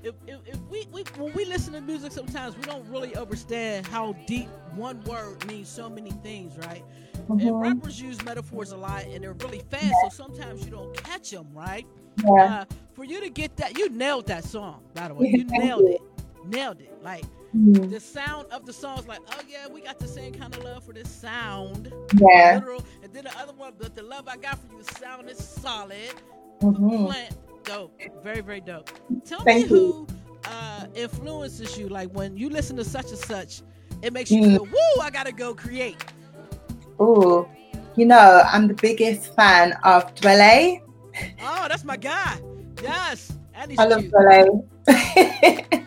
if, 0.05 0.13
if, 0.27 0.39
if 0.45 0.59
we, 0.69 0.85
we 0.91 1.03
when 1.17 1.33
we 1.33 1.45
listen 1.45 1.73
to 1.73 1.81
music, 1.81 2.11
sometimes 2.11 2.55
we 2.55 2.63
don't 2.63 2.87
really 2.89 3.15
understand 3.15 3.87
how 3.87 4.13
deep 4.27 4.47
one 4.75 5.01
word 5.05 5.45
means 5.47 5.67
so 5.67 5.89
many 5.89 6.11
things, 6.11 6.55
right? 6.67 6.83
And 7.27 7.41
Mhm. 7.41 7.59
rappers 7.61 7.99
use 7.99 8.23
metaphors 8.23 8.71
a 8.71 8.77
lot, 8.77 9.03
and 9.05 9.23
they're 9.23 9.33
really 9.33 9.61
fast, 9.71 9.95
so 10.01 10.09
sometimes 10.09 10.63
you 10.63 10.69
don't 10.71 10.95
catch 10.95 11.31
them, 11.31 11.47
right? 11.53 11.87
Yeah. 12.23 12.43
Uh, 12.61 12.65
for 12.93 13.03
you 13.03 13.19
to 13.19 13.29
get 13.29 13.57
that, 13.57 13.77
you 13.77 13.89
nailed 13.89 14.27
that 14.27 14.43
song. 14.43 14.83
By 14.93 15.07
the 15.07 15.15
way, 15.15 15.29
you 15.29 15.43
nailed 15.45 15.85
it, 15.85 16.01
nailed 16.45 16.79
it. 16.81 16.93
Like 17.03 17.25
Mhm. 17.55 17.89
the 17.89 17.99
sound 17.99 18.45
of 18.51 18.65
the 18.65 18.73
song 18.73 18.99
is 18.99 19.07
like, 19.07 19.21
oh 19.31 19.39
yeah, 19.49 19.67
we 19.67 19.81
got 19.81 19.97
the 19.97 20.07
same 20.07 20.33
kind 20.33 20.53
of 20.55 20.63
love 20.63 20.83
for 20.83 20.93
this 20.93 21.09
sound, 21.09 21.91
Yeah. 22.19 22.55
literal. 22.59 22.83
And 23.01 23.11
then 23.11 23.23
the 23.23 23.37
other 23.39 23.53
one, 23.53 23.73
the, 23.79 23.89
the 23.89 24.03
love 24.03 24.27
I 24.27 24.37
got 24.37 24.59
for 24.59 24.67
you, 24.75 24.83
sound 24.83 25.29
is 25.29 25.37
solid, 25.39 26.13
Mhm. 26.61 27.07
plant, 27.07 27.35
dope, 27.65 28.01
very 28.23 28.41
very 28.41 28.61
dope. 28.61 28.89
Tell 29.25 29.41
Thank 29.41 29.69
me 29.69 29.77
who 29.77 30.07
uh, 30.45 30.85
influences 30.95 31.77
you. 31.77 31.87
Like 31.89 32.09
when 32.11 32.37
you 32.37 32.49
listen 32.49 32.75
to 32.77 32.83
such 32.83 33.09
and 33.09 33.17
such, 33.17 33.61
it 34.01 34.13
makes 34.13 34.31
you 34.31 34.41
Mm. 34.41 34.51
feel, 34.53 34.65
woo, 34.65 35.01
I 35.01 35.09
gotta 35.09 35.31
go 35.31 35.53
create. 35.53 35.97
Ooh. 37.01 37.47
You 37.95 38.05
know, 38.05 38.43
I'm 38.51 38.67
the 38.67 38.73
biggest 38.73 39.33
fan 39.35 39.73
of 39.83 40.13
Dwele. 40.15 40.81
Oh, 41.41 41.65
that's 41.69 41.83
my 41.85 41.97
guy. 41.97 42.37
Yes, 42.83 43.31
and 43.53 43.71
he's 43.71 43.79
I 43.79 43.85
love. 43.85 44.03
Dwele. 44.03 44.67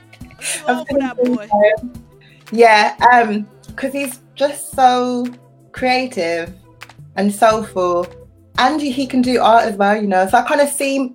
I'm 0.66 0.86
for 0.86 0.98
that 0.98 1.16
boy. 1.22 1.48
Yeah, 2.50 2.96
um, 3.12 3.46
because 3.66 3.92
he's 3.92 4.20
just 4.34 4.72
so 4.72 5.26
creative 5.72 6.54
and 7.16 7.32
soulful, 7.32 8.06
and 8.56 8.80
he 8.80 9.06
can 9.06 9.20
do 9.20 9.40
art 9.40 9.66
as 9.66 9.76
well, 9.76 10.00
you 10.00 10.08
know. 10.08 10.26
So 10.28 10.38
I 10.38 10.42
kind 10.48 10.60
of 10.62 10.68
see, 10.70 11.14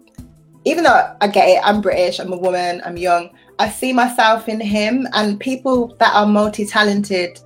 even 0.65 0.83
though 0.83 1.15
I 1.19 1.27
get 1.27 1.49
it, 1.49 1.61
I'm 1.63 1.81
British, 1.81 2.19
I'm 2.19 2.31
a 2.31 2.37
woman, 2.37 2.81
I'm 2.85 2.97
young. 2.97 3.29
I 3.59 3.69
see 3.69 3.93
myself 3.93 4.47
in 4.47 4.59
him, 4.59 5.07
and 5.13 5.39
people 5.39 5.95
that 5.99 6.13
are 6.15 6.25
multi-talented 6.25 7.39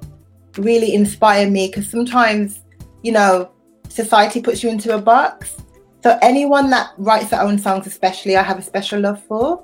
really 0.58 0.94
inspire 0.94 1.50
me 1.50 1.68
because 1.68 1.90
sometimes, 1.90 2.64
you 3.04 3.12
know, 3.12 3.52
society 3.90 4.42
puts 4.42 4.64
you 4.64 4.70
into 4.70 4.96
a 4.96 5.02
box. 5.02 5.58
So 6.04 6.18
anyone 6.22 6.70
that 6.70 6.92
writes 6.98 7.30
their 7.32 7.42
own 7.42 7.58
songs, 7.58 7.88
especially, 7.88 8.38
I 8.38 8.44
have 8.44 8.60
a 8.60 8.62
special 8.62 9.00
love 9.00 9.24
for. 9.24 9.64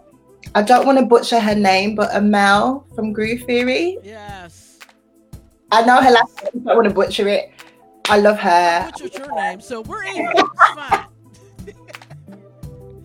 I 0.56 0.62
don't 0.62 0.86
want 0.86 1.00
to 1.00 1.06
butcher 1.06 1.40
her 1.40 1.56
name, 1.56 1.96
but 1.96 2.14
Amel 2.14 2.86
from 2.96 3.14
Groove 3.14 3.44
Theory. 3.44 3.98
Yes. 4.04 4.80
I 5.72 5.84
know 5.86 6.02
her 6.02 6.12
last 6.12 6.44
name. 6.44 6.64
I 6.68 6.70
don't 6.70 6.78
want 6.78 6.90
to 6.90 6.94
butcher 6.94 7.28
it. 7.28 7.52
I 8.10 8.18
love 8.20 8.38
her. 8.40 8.92
What's 9.00 9.18
your 9.18 9.36
name? 9.36 9.62
So 9.62 9.82
we're 9.82 10.04
even. 10.04 10.34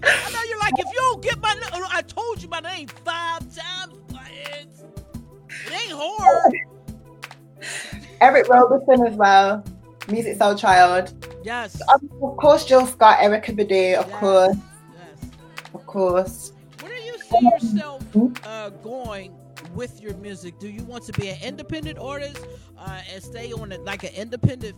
It's 0.68 0.76
fine. 0.76 0.76
I 0.76 0.76
like, 0.76 0.78
if 0.78 0.87
you 0.92 0.98
don't 1.00 1.22
get 1.22 1.40
my 1.40 1.54
name, 1.54 1.85
I 1.90 2.02
told 2.02 2.42
you 2.42 2.48
my 2.48 2.61
name 2.61 2.88
five 3.04 3.40
times, 3.54 3.94
but 4.09 4.20
it's, 4.31 4.83
it 5.66 5.72
ain't 5.72 5.92
hard. 5.92 6.52
Eric 8.20 8.48
Roberson 8.48 9.07
as 9.07 9.14
well. 9.14 9.62
Musiq 10.09 10.38
Soulchild. 10.38 11.12
Yes. 11.44 11.81
Um, 11.88 12.09
of 12.22 12.37
course, 12.37 12.64
Jill 12.64 12.87
Scott, 12.87 13.18
Erykah 13.18 13.57
Badu, 13.57 13.94
of 13.96 14.09
Yes. 14.09 14.20
course, 14.20 14.57
Yes. 14.94 15.31
of 15.74 15.87
course. 15.87 16.52
Where 16.81 16.94
do 16.96 17.02
you 17.02 17.18
see 17.18 17.38
yourself 17.40 18.02
Mhm. 18.12 18.38
uh, 18.46 18.70
going 18.83 19.35
with 19.74 20.00
your 20.00 20.14
music? 20.14 20.59
Do 20.59 20.68
you 20.68 20.83
want 20.85 21.04
to 21.04 21.12
be 21.12 21.28
an 21.28 21.37
independent 21.42 21.98
artist 21.98 22.44
uh, 22.78 23.00
and 23.12 23.22
stay 23.22 23.52
on 23.52 23.70
it 23.70 23.85
like 23.85 24.02
an 24.04 24.14
independent 24.14 24.76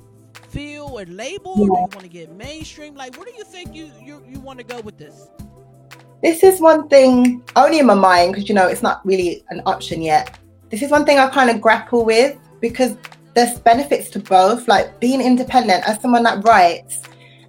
feel 0.48 0.86
or 0.86 1.04
label, 1.04 1.52
or 1.52 1.56
do 1.58 1.62
you 1.64 1.70
want 1.72 2.00
to 2.00 2.08
get 2.08 2.30
mainstream? 2.32 2.94
Like, 2.96 3.16
where 3.16 3.24
do 3.26 3.32
you 3.38 3.44
think 3.44 3.72
you 3.74 3.90
you, 4.02 4.22
you 4.28 4.40
want 4.40 4.58
to 4.58 4.64
go 4.64 4.80
with 4.80 4.98
this? 4.98 5.28
This 6.22 6.42
is 6.42 6.60
one 6.60 6.88
thing 6.88 7.42
only 7.56 7.78
in 7.78 7.86
my 7.86 7.94
mind 7.94 8.32
because 8.32 8.48
you 8.48 8.54
know 8.54 8.66
it's 8.66 8.82
not 8.82 9.04
really 9.06 9.42
an 9.48 9.62
option 9.64 10.02
yet. 10.02 10.38
This 10.68 10.82
is 10.82 10.90
one 10.90 11.04
thing 11.04 11.18
I 11.18 11.28
kind 11.28 11.50
of 11.50 11.60
grapple 11.60 12.04
with 12.04 12.36
because 12.60 12.96
there's 13.34 13.58
benefits 13.58 14.10
to 14.10 14.18
both. 14.18 14.68
Like 14.68 15.00
being 15.00 15.20
independent 15.20 15.88
as 15.88 16.00
someone 16.00 16.22
that 16.24 16.44
writes, 16.44 17.02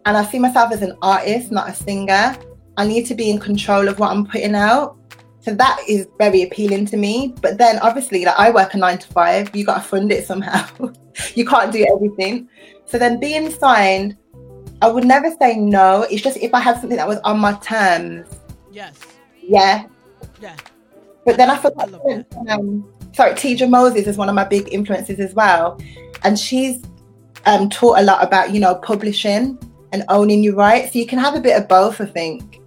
and 0.05 0.17
I 0.17 0.25
see 0.25 0.39
myself 0.39 0.71
as 0.71 0.81
an 0.81 0.97
artist, 1.01 1.51
not 1.51 1.69
a 1.69 1.73
singer. 1.73 2.37
I 2.77 2.87
need 2.87 3.05
to 3.07 3.15
be 3.15 3.29
in 3.29 3.39
control 3.39 3.87
of 3.89 3.99
what 3.99 4.11
I'm 4.11 4.25
putting 4.25 4.55
out. 4.55 4.97
So 5.41 5.53
that 5.55 5.81
is 5.87 6.07
very 6.17 6.43
appealing 6.43 6.85
to 6.87 6.97
me. 6.97 7.33
But 7.41 7.57
then 7.57 7.79
obviously, 7.79 8.25
like 8.25 8.39
I 8.39 8.51
work 8.51 8.73
a 8.73 8.77
nine 8.77 8.99
to 8.99 9.07
five, 9.07 9.53
you 9.55 9.65
gotta 9.65 9.81
fund 9.81 10.11
it 10.11 10.25
somehow. 10.25 10.65
you 11.35 11.45
can't 11.45 11.71
do 11.71 11.85
everything. 11.93 12.47
So 12.85 12.97
then 12.97 13.19
being 13.19 13.51
signed, 13.51 14.17
I 14.81 14.87
would 14.87 15.05
never 15.05 15.31
say 15.39 15.57
no. 15.57 16.03
It's 16.09 16.21
just 16.23 16.37
if 16.37 16.53
I 16.53 16.59
had 16.59 16.79
something 16.79 16.97
that 16.97 17.07
was 17.07 17.19
on 17.19 17.39
my 17.39 17.53
terms, 17.53 18.27
Yes. 18.71 18.95
yeah. 19.41 19.87
Yeah. 20.39 20.55
But 21.25 21.37
then 21.37 21.49
I 21.49 21.55
I 21.55 21.57
forgot. 21.57 21.91
love. 21.91 22.25
Um, 22.49 22.91
sorry, 23.13 23.33
Teedra 23.33 23.69
Moses 23.69 24.07
is 24.07 24.17
one 24.17 24.29
of 24.29 24.35
my 24.35 24.43
big 24.43 24.73
influences 24.73 25.19
as 25.19 25.33
well, 25.33 25.79
and 26.23 26.39
she's 26.39 26.83
um, 27.45 27.69
taught 27.69 27.99
a 27.99 28.03
lot 28.03 28.23
about 28.23 28.51
you 28.53 28.59
know 28.59 28.75
publishing 28.75 29.57
and 29.91 30.03
owning 30.09 30.43
your 30.43 30.55
rights. 30.55 30.93
So 30.93 30.99
you 30.99 31.05
can 31.05 31.19
have 31.19 31.35
a 31.35 31.41
bit 31.41 31.57
of 31.61 31.67
both. 31.67 31.99
I 32.01 32.05
think 32.05 32.60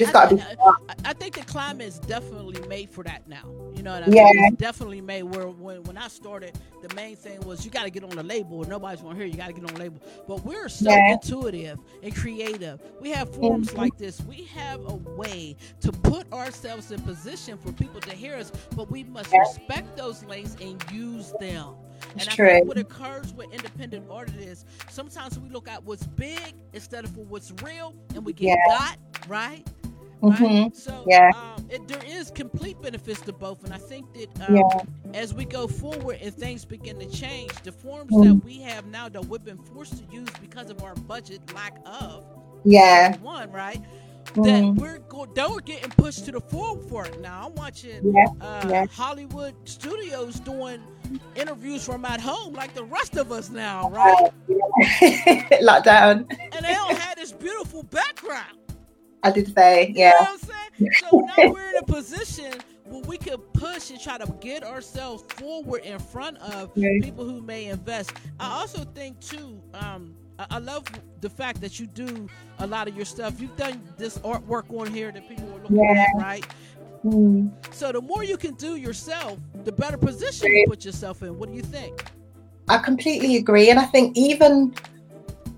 you 0.00 0.06
just 0.06 0.12
got 0.12 0.30
to 0.30 0.36
be. 0.36 0.42
I. 0.42 0.76
I, 1.04 1.12
think 1.12 1.34
the 1.34 1.44
climate 1.44 1.86
is 1.86 1.98
definitely 2.00 2.60
made 2.68 2.90
for 2.90 3.04
that 3.04 3.26
now. 3.28 3.44
You 3.74 3.82
know 3.82 3.92
what 3.92 4.02
I 4.04 4.06
Yeah. 4.12 4.24
mean? 4.24 4.44
It's 4.46 4.56
definitely 4.56 5.00
made 5.00 5.22
where 5.24 5.48
when, 5.48 5.82
when 5.84 5.96
I 5.96 6.08
started, 6.08 6.58
the 6.82 6.94
main 6.94 7.16
thing 7.16 7.40
was 7.40 7.64
you 7.64 7.70
got 7.70 7.84
to 7.84 7.90
get 7.90 8.04
on 8.04 8.10
the 8.10 8.22
label. 8.22 8.60
And 8.60 8.68
nobody's 8.70 9.00
going 9.00 9.14
to 9.16 9.22
hear 9.22 9.30
you. 9.30 9.36
got 9.36 9.48
to 9.48 9.52
get 9.52 9.64
on 9.64 9.74
the 9.74 9.80
label. 9.80 10.00
But 10.26 10.44
we're 10.44 10.68
so 10.68 10.90
Yeah. 10.90 11.12
intuitive 11.12 11.78
and 12.02 12.14
creative. 12.14 12.80
We 13.00 13.10
have 13.10 13.32
forums 13.34 13.72
Mhm. 13.72 13.78
like 13.78 13.96
this. 13.98 14.20
We 14.22 14.44
have 14.54 14.80
a 14.86 14.94
way 14.94 15.56
to 15.80 15.92
put 15.92 16.30
ourselves 16.32 16.90
in 16.90 17.00
position 17.02 17.58
for 17.58 17.72
people 17.72 18.00
to 18.02 18.10
hear 18.14 18.34
us, 18.36 18.50
but 18.74 18.90
we 18.90 19.04
must 19.04 19.32
Yeah. 19.32 19.40
respect 19.40 19.96
those 19.96 20.24
lanes 20.24 20.56
and 20.60 20.82
use 20.92 21.32
them. 21.40 21.74
It's 22.14 22.28
I 22.28 22.30
true. 22.32 22.46
think 22.48 22.68
what 22.68 22.78
occurs 22.78 23.32
with 23.34 23.50
independent 23.52 24.06
artists 24.10 24.38
is 24.40 24.64
sometimes 24.90 25.38
we 25.38 25.48
look 25.48 25.68
at 25.68 25.82
what's 25.84 26.06
big 26.06 26.54
instead 26.72 27.04
of 27.04 27.10
for 27.10 27.24
what's 27.24 27.52
real, 27.62 27.94
and 28.14 28.24
we 28.24 28.32
get 28.32 28.58
Yeah. 28.58 28.78
got 28.78 28.98
right. 29.28 29.66
Right? 30.22 30.74
So 30.76 31.04
Yeah. 31.08 31.30
um, 31.34 31.66
it, 31.70 31.86
there 31.88 32.02
is 32.06 32.30
complete 32.30 32.80
benefits 32.80 33.20
to 33.22 33.32
both, 33.32 33.64
and 33.64 33.72
I 33.74 33.78
think 33.78 34.12
that 34.14 34.48
um, 34.48 34.56
Yeah. 34.56 34.62
as 35.14 35.34
we 35.34 35.44
go 35.44 35.66
forward 35.68 36.18
and 36.22 36.34
things 36.34 36.64
begin 36.64 36.98
to 37.00 37.06
change, 37.06 37.52
the 37.64 37.72
forms 37.72 38.12
Mm. 38.12 38.24
that 38.24 38.44
we 38.44 38.60
have 38.62 38.86
now 38.86 39.08
that 39.08 39.24
we've 39.26 39.44
been 39.44 39.58
forced 39.58 39.98
to 39.98 40.04
use 40.14 40.28
because 40.40 40.70
of 40.70 40.82
our 40.82 40.94
budget 40.94 41.40
lack 41.54 41.78
of 41.84 42.24
Yeah. 42.64 43.16
one, 43.18 43.50
right? 43.52 43.80
That 44.34 44.74
we're 44.76 44.98
go- 44.98 45.26
that 45.34 45.48
we're 45.48 45.60
getting 45.60 45.90
pushed 45.90 46.24
to 46.26 46.32
the 46.32 46.40
forefront 46.40 47.20
now. 47.20 47.46
I'm 47.46 47.54
watching 47.54 48.12
Yeah. 48.12 48.26
uh, 48.40 48.66
Yeah. 48.68 48.86
Hollywood 48.86 49.54
studios 49.64 50.40
doing 50.40 50.80
interviews 51.36 51.84
from 51.84 52.04
at 52.04 52.20
home 52.20 52.52
like 52.52 52.74
the 52.74 52.82
rest 52.84 53.16
of 53.16 53.30
us 53.30 53.50
now, 53.50 53.88
right? 53.90 54.30
Lockdown. 55.62 56.26
And 56.52 56.64
they 56.66 56.74
all 56.74 56.94
had 56.94 57.16
this 57.16 57.32
beautiful 57.32 57.84
background. 57.84 58.58
I 59.26 59.32
did 59.32 59.52
say, 59.54 59.88
You 59.88 59.94
know 59.94 60.00
yeah. 60.00 60.12
what 60.20 60.30
I'm? 60.78 60.88
So 61.10 61.18
now 61.20 61.52
we're 61.52 61.68
in 61.70 61.76
a 61.78 61.82
position 61.82 62.52
where 62.84 63.02
we 63.02 63.18
can 63.18 63.38
push 63.38 63.90
and 63.90 64.00
try 64.00 64.18
to 64.18 64.32
get 64.40 64.62
ourselves 64.62 65.24
forward 65.34 65.82
in 65.84 65.98
front 65.98 66.36
of 66.38 66.70
Yeah. 66.76 66.90
people 67.02 67.24
who 67.24 67.42
may 67.42 67.66
invest. 67.66 68.12
I 68.38 68.48
also 68.52 68.84
think 68.84 69.18
too, 69.20 69.60
um, 69.74 70.14
I, 70.38 70.46
I 70.50 70.58
love 70.58 70.84
the 71.20 71.28
fact 71.30 71.60
that 71.62 71.80
you 71.80 71.86
do 71.88 72.28
a 72.60 72.66
lot 72.66 72.86
of 72.86 72.94
your 72.94 73.04
stuff. 73.04 73.40
You've 73.40 73.56
done 73.56 73.82
this 73.96 74.18
artwork 74.18 74.70
on 74.78 74.92
here 74.92 75.10
that 75.10 75.28
people 75.28 75.48
are 75.54 75.62
looking 75.62 75.76
Yeah. 75.82 76.06
at, 76.16 76.22
right? 76.22 76.46
Mm. 77.04 77.50
So 77.74 77.90
the 77.90 78.00
more 78.00 78.22
you 78.22 78.36
can 78.36 78.54
do 78.54 78.76
yourself, 78.76 79.38
the 79.64 79.72
better 79.72 79.96
position 79.96 80.52
you 80.52 80.66
put 80.68 80.84
yourself 80.84 81.22
in. 81.22 81.36
What 81.38 81.48
do 81.48 81.54
you 81.56 81.62
think? 81.62 82.04
I 82.68 82.78
completely 82.78 83.36
agree, 83.36 83.70
and 83.70 83.78
I 83.78 83.84
think 83.84 84.16
even 84.16 84.74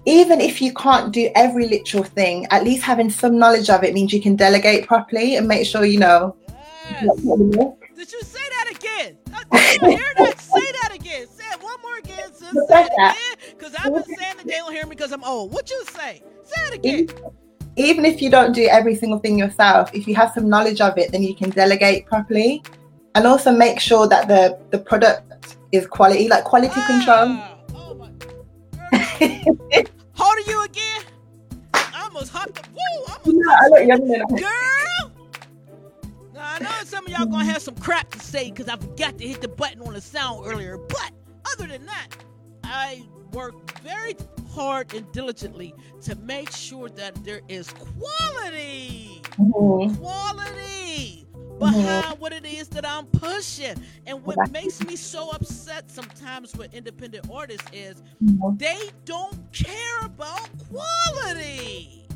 even 0.08 0.40
if 0.40 0.62
you 0.62 0.72
can't 0.72 1.12
do 1.12 1.30
every 1.34 1.68
literal 1.68 2.02
thing, 2.02 2.46
at 2.50 2.64
least 2.64 2.82
having 2.82 3.10
some 3.10 3.38
knowledge 3.38 3.68
of 3.68 3.84
it 3.84 3.92
means 3.92 4.10
you 4.10 4.22
can 4.22 4.36
delegate 4.36 4.86
properly 4.86 5.36
and 5.36 5.46
make 5.46 5.66
sure 5.66 5.84
you 5.84 5.98
know. 5.98 6.34
Yes. 6.90 7.04
what 7.22 7.36
to 7.36 7.50
do. 7.50 7.76
Did 7.94 8.12
you 8.12 8.22
say 8.22 8.40
that 8.48 8.72
again? 8.74 9.18
Uh, 9.34 9.58
Did 9.58 9.82
you 9.82 9.88
hear 9.90 10.14
that? 10.16 10.40
Say 10.40 10.72
that 10.80 10.94
again. 10.94 11.26
Say 11.28 11.44
it 11.52 11.62
one 11.62 11.76
more 11.82 11.98
again, 11.98 12.32
sis. 12.32 12.52
Say 12.68 12.84
it 12.84 12.92
again. 12.96 13.14
Because 13.58 13.74
I've 13.74 13.92
been 13.92 14.04
saying 14.04 14.36
that 14.38 14.46
they 14.46 14.52
don't 14.52 14.72
hear 14.72 14.84
me 14.84 14.90
because 14.90 15.12
I'm 15.12 15.22
old. 15.24 15.52
What 15.52 15.68
you 15.68 15.84
say? 15.84 16.22
Say 16.42 16.62
it 16.68 16.74
again. 16.74 17.08
Even 17.76 18.06
if 18.06 18.22
you 18.22 18.30
don't 18.30 18.54
do 18.54 18.66
every 18.66 18.94
single 18.94 19.18
thing 19.18 19.38
yourself, 19.38 19.94
if 19.94 20.08
you 20.08 20.14
have 20.14 20.32
some 20.32 20.48
knowledge 20.48 20.80
of 20.80 20.96
it, 20.96 21.12
then 21.12 21.22
you 21.22 21.34
can 21.34 21.50
delegate 21.50 22.06
properly, 22.06 22.62
and 23.14 23.26
also 23.26 23.52
make 23.52 23.78
sure 23.78 24.08
that 24.08 24.26
the 24.26 24.58
the 24.70 24.78
product 24.78 25.58
is 25.70 25.86
quality, 25.86 26.28
like 26.28 26.44
quality 26.44 26.80
control. 26.86 27.28
Ah, 27.28 27.58
oh 27.74 27.94
my. 27.94 29.84
How 30.18 30.30
are 30.30 30.40
you 30.40 30.64
again? 30.64 31.02
I 31.74 32.02
almost 32.02 32.32
hopped 32.32 32.58
up. 32.58 32.66
Woo! 32.72 33.04
I 33.06 33.18
almost 33.24 33.26
Yeah, 33.26 33.56
I 33.60 33.68
look 33.68 33.86
younger 33.86 34.18
than 34.18 34.36
Girl! 34.36 35.12
Now, 36.34 36.54
I 36.54 36.58
know 36.58 36.70
some 36.82 37.06
of 37.06 37.12
y'all 37.12 37.26
gonna 37.26 37.44
have 37.44 37.62
some 37.62 37.76
crap 37.76 38.10
to 38.10 38.18
say 38.18 38.50
because 38.50 38.68
I 38.68 38.76
forgot 38.76 39.16
to 39.18 39.28
hit 39.28 39.40
the 39.40 39.48
button 39.48 39.80
on 39.80 39.92
the 39.94 40.00
sound 40.00 40.44
earlier. 40.44 40.76
But 40.76 41.12
other 41.52 41.68
than 41.68 41.86
that, 41.86 42.08
I 42.64 43.06
work 43.32 43.80
very 43.80 44.16
hard 44.50 44.92
and 44.92 45.10
diligently 45.12 45.72
to 46.02 46.16
make 46.16 46.50
sure 46.50 46.88
that 46.88 47.14
there 47.24 47.42
is 47.48 47.72
quality. 47.72 49.22
Mhm. 49.38 49.98
Quality 49.98 50.77
behind 51.58 52.18
what 52.20 52.32
it 52.32 52.44
is 52.46 52.68
that 52.68 52.86
I'm 52.88 53.06
pushing. 53.06 53.76
And 54.06 54.24
what 54.24 54.50
makes 54.50 54.82
me 54.84 54.96
so 54.96 55.30
upset 55.30 55.90
sometimes 55.90 56.56
with 56.56 56.74
independent 56.74 57.28
artists 57.32 57.66
is 57.72 58.02
Mhm. 58.22 58.58
they 58.58 58.90
don't 59.04 59.52
care 59.52 60.00
about 60.04 60.48
quality. 60.70 62.06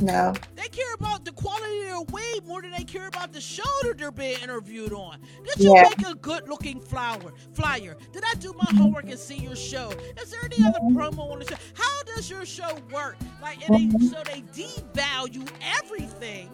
No. 0.00 0.32
They 0.54 0.68
care 0.68 0.94
about 0.94 1.24
the 1.24 1.32
quality 1.32 1.80
of 1.80 1.84
their 1.86 2.00
weed 2.12 2.46
more 2.46 2.62
than 2.62 2.70
they 2.70 2.84
care 2.84 3.08
about 3.08 3.32
the 3.32 3.40
show 3.40 3.64
that 3.82 3.98
they're 3.98 4.12
being 4.12 4.38
interviewed 4.42 4.92
on. 4.92 5.18
Did 5.44 5.64
you 5.64 5.74
Yeah. 5.74 5.82
make 5.82 6.06
a 6.06 6.14
good 6.14 6.48
looking 6.48 6.80
flower 6.80 7.32
flyer? 7.52 7.96
Did 8.12 8.22
I 8.24 8.34
do 8.34 8.52
my 8.52 8.70
homework 8.78 9.10
and 9.10 9.18
see 9.18 9.36
your 9.38 9.56
show? 9.56 9.90
Is 10.22 10.30
there 10.30 10.44
any 10.44 10.64
other 10.64 10.78
promo 10.92 11.32
on 11.32 11.40
the 11.40 11.46
show? 11.46 11.56
How 11.74 12.02
does 12.14 12.30
your 12.30 12.46
show 12.46 12.76
work? 12.92 13.16
Like 13.42 13.68
and 13.68 13.92
they, 13.92 13.98
Mhm. 13.98 14.10
so 14.10 14.22
they 14.24 14.42
devalue 14.52 15.48
everything, 15.80 16.50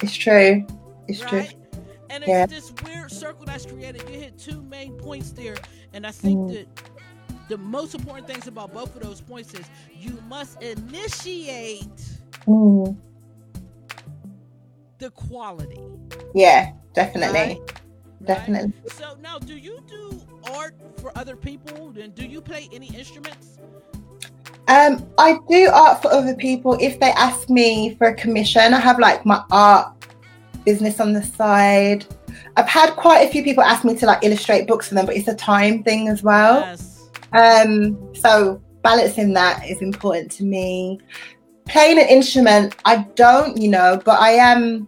It's 0.00 0.14
true. 0.14 0.64
It's 1.08 1.20
true. 1.20 1.44
Right? 2.08 2.14
And 2.14 2.24
it's 2.24 2.30
Yeah. 2.30 2.46
this 2.46 2.72
weird 2.84 3.10
circle 3.10 3.44
that's 3.46 3.66
created. 3.66 4.08
You 4.08 4.18
hit 4.18 4.38
two 4.38 4.62
main 4.62 4.94
points 4.94 5.32
there, 5.32 5.56
and 5.92 6.06
I 6.06 6.10
think 6.10 6.38
Mhm. 6.40 6.52
that 6.54 6.82
the 7.48 7.58
most 7.58 7.94
important 7.94 8.26
things 8.26 8.46
about 8.46 8.72
both 8.72 8.94
of 8.96 9.02
those 9.02 9.20
points 9.20 9.52
is 9.54 9.66
you 9.94 10.18
must 10.28 10.62
initiate 10.62 12.20
Mm. 12.46 12.96
the 14.98 15.10
quality. 15.10 15.80
Yeah, 16.34 16.72
definitely. 16.94 17.38
Right? 17.38 17.58
Definitely. 18.24 18.72
So 18.88 19.16
now, 19.20 19.38
do 19.38 19.56
you 19.56 19.78
do 19.86 20.26
art 20.54 20.74
for 20.96 21.12
other 21.16 21.36
people? 21.36 21.92
And 22.00 22.14
do 22.14 22.24
you 22.24 22.40
play 22.40 22.68
any 22.72 22.86
instruments? 22.86 23.58
Um, 24.66 25.06
I 25.18 25.38
do 25.48 25.68
art 25.74 26.00
for 26.00 26.10
other 26.10 26.34
people 26.34 26.78
if 26.80 26.98
they 26.98 27.10
ask 27.10 27.50
me 27.50 27.94
for 27.96 28.06
a 28.08 28.14
commission. 28.14 28.72
I 28.72 28.80
have 28.80 28.98
like 28.98 29.26
my 29.26 29.42
art 29.50 29.93
business 30.64 31.00
on 31.00 31.12
the 31.12 31.22
side. 31.22 32.06
I've 32.56 32.68
had 32.68 32.90
quite 32.94 33.28
a 33.28 33.30
few 33.30 33.42
people 33.42 33.62
ask 33.62 33.84
me 33.84 33.96
to 33.96 34.06
like 34.06 34.24
illustrate 34.24 34.66
books 34.66 34.88
for 34.88 34.94
them, 34.94 35.06
but 35.06 35.16
it's 35.16 35.28
a 35.28 35.34
time 35.34 35.82
thing 35.82 36.08
as 36.08 36.22
well. 36.22 36.60
Yes. 36.60 37.10
Um, 37.32 38.14
so 38.14 38.62
balancing 38.82 39.32
that 39.34 39.68
is 39.68 39.82
important 39.82 40.30
to 40.32 40.44
me. 40.44 41.00
Playing 41.66 41.98
an 41.98 42.08
instrument, 42.08 42.76
I 42.84 42.98
don't, 43.14 43.56
you 43.56 43.68
know, 43.68 44.00
but 44.04 44.20
I 44.20 44.30
am 44.30 44.86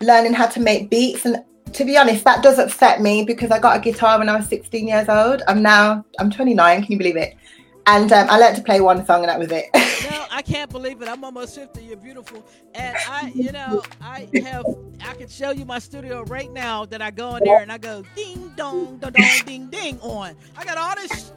learning 0.00 0.32
how 0.32 0.46
to 0.46 0.60
make 0.60 0.90
beats. 0.90 1.26
And 1.26 1.44
to 1.72 1.84
be 1.84 1.96
honest, 1.96 2.24
that 2.24 2.42
does 2.42 2.58
upset 2.58 3.00
me 3.00 3.24
because 3.24 3.50
I 3.50 3.58
got 3.58 3.76
a 3.76 3.80
guitar 3.80 4.18
when 4.18 4.28
I 4.28 4.36
was 4.36 4.48
16 4.48 4.88
years 4.88 5.08
old. 5.08 5.42
I'm 5.46 5.62
now, 5.62 6.04
I'm 6.18 6.30
29, 6.30 6.82
can 6.82 6.92
you 6.92 6.98
believe 6.98 7.16
it? 7.16 7.36
And 7.90 8.12
um, 8.12 8.26
I 8.28 8.38
learned 8.38 8.56
to 8.56 8.62
play 8.62 8.82
one 8.82 9.06
song 9.06 9.22
and 9.22 9.30
that 9.30 9.38
was 9.38 9.50
it. 9.50 9.64
No, 10.10 10.26
I 10.30 10.42
can't 10.42 10.70
believe 10.70 11.02
it. 11.02 11.08
I'm 11.08 11.24
almost 11.24 11.54
50. 11.54 11.82
You're 11.82 11.96
beautiful. 11.96 12.46
And 12.74 12.96
I, 13.08 13.32
you 13.34 13.50
know, 13.50 13.82
I 14.00 14.28
have, 14.42 14.64
I 15.04 15.14
can 15.14 15.28
show 15.28 15.50
you 15.50 15.64
my 15.64 15.78
studio 15.78 16.22
right 16.24 16.50
now 16.52 16.84
that 16.86 17.02
I 17.02 17.10
go 17.10 17.36
in 17.36 17.44
there 17.44 17.60
and 17.60 17.72
I 17.72 17.78
go 17.78 18.04
ding 18.14 18.52
dong, 18.56 18.98
da 18.98 19.10
dong, 19.10 19.26
ding 19.46 19.68
ding 19.68 19.98
on. 20.00 20.36
I 20.56 20.64
got 20.64 20.78
all 20.78 20.94
this 20.96 21.32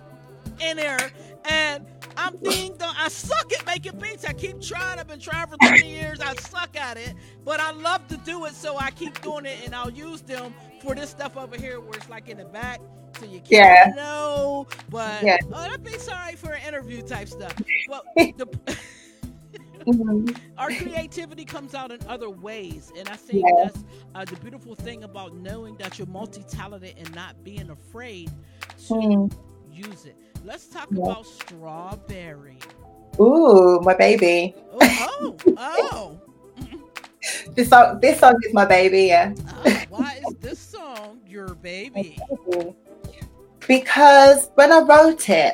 in 0.60 0.78
there 0.78 1.12
and 1.46 1.86
I'm 2.18 2.38
ding 2.38 2.76
dong. 2.78 2.94
I 2.98 3.08
suck 3.10 3.52
at 3.54 3.66
making 3.66 3.98
beats. 4.00 4.26
I 4.26 4.34
keep 4.34 4.62
trying. 4.62 5.00
I've 5.00 5.08
been 5.08 5.20
trying 5.20 5.48
for 5.48 5.58
30 5.62 5.88
years. 5.88 6.20
I 6.22 6.36
suck 6.36 6.78
at 6.78 6.98
it, 6.98 7.14
but 7.46 7.60
I 7.60 7.72
love 7.72 8.08
to 8.10 8.18
do 8.18 8.46
it, 8.46 8.54
so 8.54 8.78
I 8.78 8.92
keep 8.92 9.22
doing 9.22 9.46
it 9.46 9.60
and 9.66 9.74
I'll 9.74 9.90
use 9.92 10.22
them 10.22 10.54
for 10.82 10.96
this 10.96 11.10
stuff 11.10 11.38
over 11.38 11.58
here 11.58 11.80
where 11.80 11.94
it's 11.94 12.10
like 12.10 12.30
in 12.30 12.38
the 12.38 12.46
back. 12.46 12.80
So 13.22 13.28
you 13.28 13.40
can't 13.40 13.52
Yeah. 13.52 13.94
know, 13.96 14.66
but 14.90 15.22
Yeah. 15.24 15.38
oh, 15.54 15.62
that'd 15.62 15.84
be 15.84 15.92
sorry 16.00 16.36
for 16.36 16.54
an 16.54 16.68
interview 16.68 17.04
type 17.04 17.28
stuff. 17.28 17.54
Well, 17.88 18.02
the, 18.16 18.48
Mhm. 19.86 20.36
our 20.58 20.70
creativity 20.72 21.46
comes 21.46 21.76
out 21.76 21.92
in 21.92 22.00
other 22.08 22.30
ways 22.30 22.92
and 22.98 23.10
i 23.10 23.16
think 23.16 23.44
Yeah. 23.48 23.64
that's 23.64 23.84
uh, 24.14 24.26
the 24.26 24.36
beautiful 24.36 24.76
thing 24.76 25.04
about 25.04 25.36
knowing 25.36 25.76
that 25.78 25.98
you're 25.98 26.08
multi-talented 26.08 26.94
and 27.00 27.16
not 27.16 27.44
being 27.44 27.68
afraid 27.72 28.30
to 28.88 28.94
Mm. 28.94 29.32
use 29.72 30.06
it 30.06 30.16
let's 30.46 30.68
talk 30.68 30.88
Yeah. 30.92 31.04
about 31.04 31.26
strawberry 31.26 32.60
Ooh, 33.20 33.80
my 33.82 33.96
baby. 33.96 34.54
oh 34.72 35.36
oh 35.58 35.58
oh, 35.58 36.22
This 37.56 37.70
song, 37.70 38.00
this 38.02 38.20
song 38.20 38.36
is 38.44 38.54
my 38.54 38.66
baby, 38.66 39.04
yeah. 39.06 39.34
oh 39.66 39.82
why 39.90 40.20
is 40.28 40.36
this 40.40 40.60
song 40.60 41.20
your 41.28 41.56
baby 41.56 42.20
Because 43.72 44.52
when 44.56 44.70
I 44.70 44.80
wrote 44.80 45.30
it, 45.30 45.54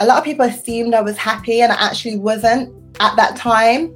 a 0.00 0.06
lot 0.06 0.16
of 0.16 0.24
people 0.24 0.46
assumed 0.46 0.94
I 0.94 1.02
was 1.02 1.18
happy 1.18 1.60
and 1.60 1.70
I 1.70 1.74
actually 1.74 2.16
wasn't 2.16 2.74
at 2.98 3.14
that 3.16 3.36
time. 3.36 3.94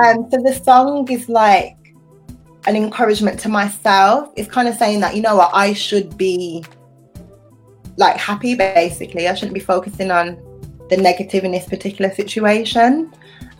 Um, 0.00 0.30
so 0.30 0.40
the 0.40 0.54
song 0.54 1.10
is 1.10 1.28
like 1.28 1.76
an 2.68 2.76
encouragement 2.76 3.40
to 3.40 3.48
myself. 3.48 4.32
It's 4.36 4.48
kind 4.48 4.68
of 4.68 4.76
saying 4.76 5.00
that, 5.00 5.16
you 5.16 5.20
know 5.20 5.34
what, 5.34 5.50
I 5.52 5.72
should 5.72 6.16
be 6.16 6.64
like 7.96 8.16
happy 8.16 8.54
basically. 8.54 9.26
I 9.26 9.34
shouldn't 9.34 9.54
be 9.54 9.58
focusing 9.58 10.12
on 10.12 10.38
the 10.90 10.96
negative 10.96 11.42
in 11.42 11.50
this 11.50 11.66
particular 11.66 12.14
situation. 12.14 13.12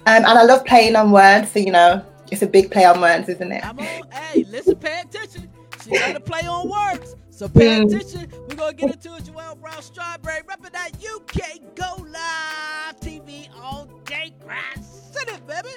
Um, 0.06 0.22
and 0.22 0.24
I 0.24 0.44
love 0.44 0.64
playing 0.64 0.94
on 0.94 1.10
words. 1.10 1.50
So, 1.50 1.58
you 1.58 1.72
know, 1.72 2.04
it's 2.30 2.42
a 2.42 2.46
big 2.46 2.70
play 2.70 2.84
on 2.84 3.00
words, 3.00 3.28
isn't 3.28 3.50
it? 3.50 3.64
on 3.64 3.76
hey 3.76 4.44
listen 4.44 4.76
pay 4.76 5.00
attention 5.00 5.50
she 5.82 5.90
got 5.90 6.12
to 6.12 6.20
play 6.20 6.46
on 6.46 6.68
words 6.68 7.16
so 7.40 7.48
pay 7.48 7.80
attention. 7.80 8.30
We're 8.50 8.54
gonna 8.54 8.74
get 8.74 8.92
into 8.92 9.16
it 9.16 9.24
joelle 9.24 9.58
brown 9.58 9.80
strawberry 9.80 10.42
repping 10.42 10.72
that 10.72 10.90
uk 11.14 11.74
go 11.74 12.02
live 12.02 13.00
tv 13.00 13.48
all 13.56 13.86
day 14.04 14.34
grass 14.44 15.10
city 15.10 15.40
baby. 15.46 15.70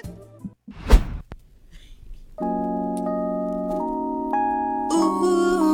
Bob 4.90 5.73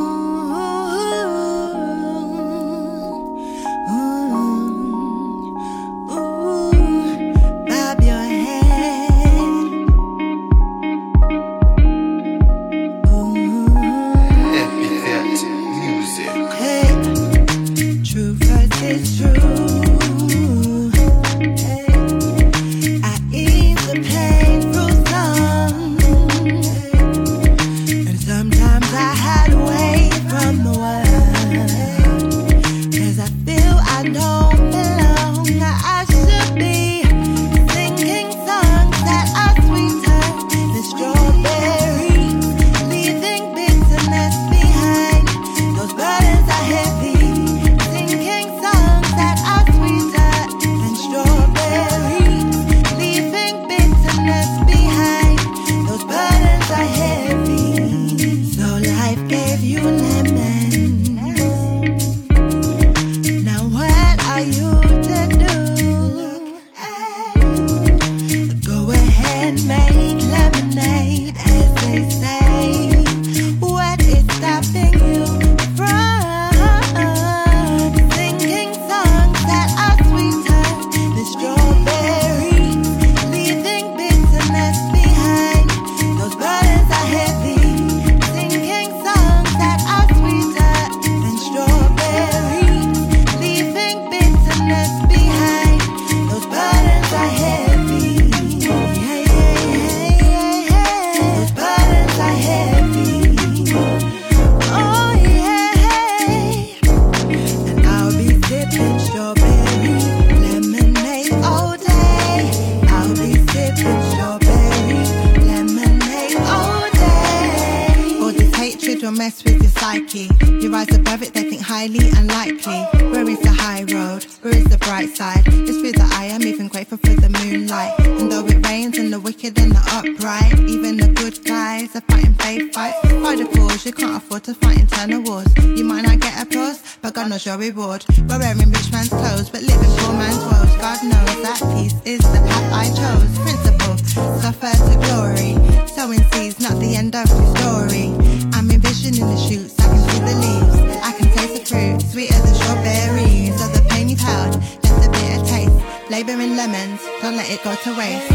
mess 119.21 119.43
with 119.43 119.61
your 119.61 119.69
psyche. 119.69 120.27
You 120.61 120.73
rise 120.73 120.91
above 120.95 121.21
it, 121.21 121.31
they 121.35 121.43
think 121.47 121.61
highly 121.61 122.09
unlikely. 122.21 122.81
Where 123.11 123.29
is 123.29 123.39
the 123.41 123.51
high 123.51 123.83
road? 123.83 124.25
Where 124.41 124.55
is 124.55 124.65
the 124.65 124.79
bright 124.79 125.09
side? 125.15 125.43
It's 125.45 125.77
through 125.79 125.91
the 125.91 126.07
I'm 126.41 126.41
even 126.41 126.67
grateful 126.67 126.97
for 126.97 127.13
the 127.23 127.29
moonlight. 127.29 127.93
And 127.99 128.31
though 128.31 128.47
it 128.47 128.65
rains 128.65 128.97
and 128.97 129.13
the 129.13 129.19
wicked 129.19 129.59
and 129.59 129.73
the 129.73 129.83
upright, 129.97 130.57
even 130.67 130.97
the 130.97 131.09
good 131.09 131.37
guys 131.45 131.95
are 131.95 132.01
fighting 132.09 132.33
faith 132.33 132.73
fights. 132.73 132.97
Fight 133.23 133.37
the 133.37 133.47
cause, 133.55 133.85
you 133.85 133.91
can't 133.91 134.17
afford 134.17 134.43
to 134.45 134.55
fight 134.55 134.79
internal 134.79 135.21
wars. 135.21 135.51
You 135.77 135.83
might 135.83 136.01
not 136.01 136.19
get 136.19 136.41
applause, 136.41 136.79
but 137.03 137.13
God 137.13 137.29
knows 137.29 137.45
your 137.45 137.59
reward. 137.59 138.03
We're 138.27 138.39
wearing 138.39 138.71
rich 138.71 138.91
man's 138.91 139.09
clothes, 139.09 139.49
but 139.51 139.61
living 139.61 139.93
poor 139.99 140.13
man's 140.13 140.41
woes. 140.49 140.73
God 140.81 140.99
knows 141.11 141.37
that 141.45 141.59
peace 141.75 141.97
is 142.05 142.23
the 142.33 142.41
path 142.49 142.67
I 142.73 142.85
chose. 142.99 143.31
Principle, 143.45 143.80
suffer 143.97 144.71
to 144.71 144.95
glory. 145.05 145.55
Sowing 145.87 146.23
seeds, 146.31 146.59
not 146.59 146.79
the 146.79 146.95
end 146.95 147.15
of 147.15 147.27
the 147.27 147.45
story. 147.55 148.13
I'm 148.53 148.69
envisioning 148.71 149.27
the 149.27 149.37
shoots, 149.37 149.79
I 149.79 149.87
can 149.87 150.01
see 150.09 150.19
the 150.19 150.35
leaves. 150.43 150.97
I 151.03 151.11
can 151.17 151.27
taste 151.35 151.55
the 151.55 151.65
fruit, 151.65 152.01
sweeter 152.11 152.39
than 152.39 152.55
strawberries. 152.55 153.59
So 153.59 153.67
the 153.67 153.87
pain 153.89 154.09
you've 154.09 154.19
held, 154.19 154.55
left 154.83 155.05
a 155.05 155.09
bitter 155.09 155.45
taste. 155.45 155.77
Laboring 156.09 156.55
lemons, 156.55 157.01
don't 157.21 157.37
let 157.37 157.49
it 157.49 157.63
go 157.63 157.75
to 157.75 157.91
waste. 157.97 158.27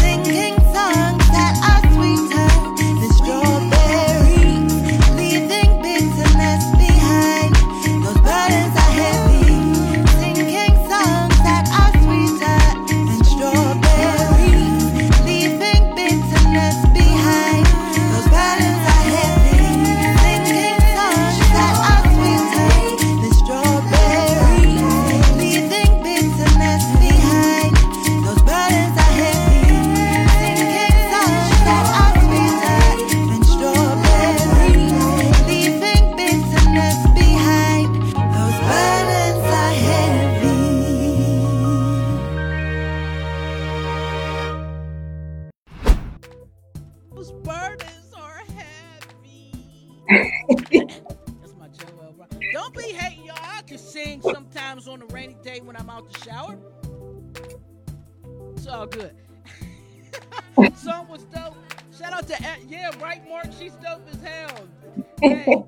Singing 0.00 0.56
songs 0.74 1.11
day 55.52 55.60
when 55.60 55.76
I'm 55.76 55.90
out 55.90 56.10
the 56.10 56.18
shower. 56.20 56.58
It's 58.56 58.66
all 58.66 58.86
good. 58.86 59.14
Song 60.76 61.08
was 61.08 61.24
dope. 61.24 61.56
Shout 61.96 62.12
out 62.12 62.26
to 62.28 62.36
yeah, 62.68 62.90
right, 63.00 63.26
Mark. 63.28 63.46
She's 63.58 63.74
dope 63.74 64.06
as 64.10 64.22
hell. 64.22 64.68
Hey, 65.20 65.64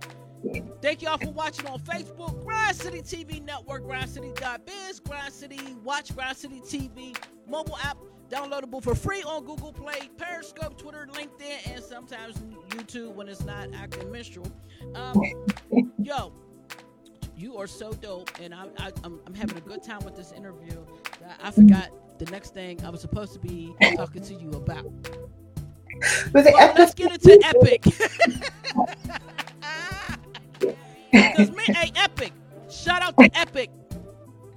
thank 0.81 1.03
y'all 1.03 1.18
for 1.18 1.31
watching 1.31 1.66
on 1.66 1.81
Facebook, 1.81 2.44
Grind 2.44 2.77
City 2.77 3.03
TV 3.03 3.42
Network, 3.44 3.85
GrindCity.biz, 3.85 5.01
Grind 5.01 5.33
City 5.33 5.61
Watch, 5.83 6.14
Grind 6.14 6.37
City 6.37 6.61
TV 6.61 7.16
mobile 7.49 7.79
app, 7.83 7.99
downloadable 8.31 8.83
for 8.83 8.94
free 8.94 9.23
on 9.23 9.44
Google 9.44 9.73
Play, 9.73 10.09
Periscope, 10.16 10.79
Twitter, 10.79 11.07
LinkedIn, 11.12 11.75
and 11.75 11.83
sometimes 11.83 12.37
YouTube 12.70 13.14
when 13.14 13.29
it's 13.29 13.44
not 13.44 13.68
acting 13.75 14.11
minstrel. 14.11 14.47
Um, 14.94 15.20
yo, 15.99 16.33
you 17.37 17.57
are 17.57 17.66
so 17.66 17.92
dope, 17.92 18.31
and 18.40 18.55
I, 18.55 18.66
I, 18.79 18.92
I'm, 19.03 19.20
I'm 19.27 19.35
having 19.35 19.57
a 19.57 19.61
good 19.61 19.83
time 19.83 20.01
with 20.05 20.16
this 20.16 20.33
interview. 20.33 20.85
that 21.20 21.40
I 21.42 21.51
forgot 21.51 21.90
the 22.18 22.27
next 22.27 22.55
thing 22.55 22.83
I 22.85 22.90
was 22.90 23.01
supposed 23.01 23.33
to 23.35 23.38
be 23.38 23.75
talking 23.97 24.23
to 24.23 24.35
you 24.35 24.51
about. 24.51 24.85
Well, 26.33 26.75
let's 26.77 26.94
get 26.94 27.12
into 27.12 27.40
Epic. 27.44 27.85
Because 31.12 31.51
me, 31.53 31.62
hey, 31.66 31.92
Epic. 31.97 32.33
Shout 32.68 33.03
out 33.03 33.16
to 33.18 33.31
Epic. 33.38 33.70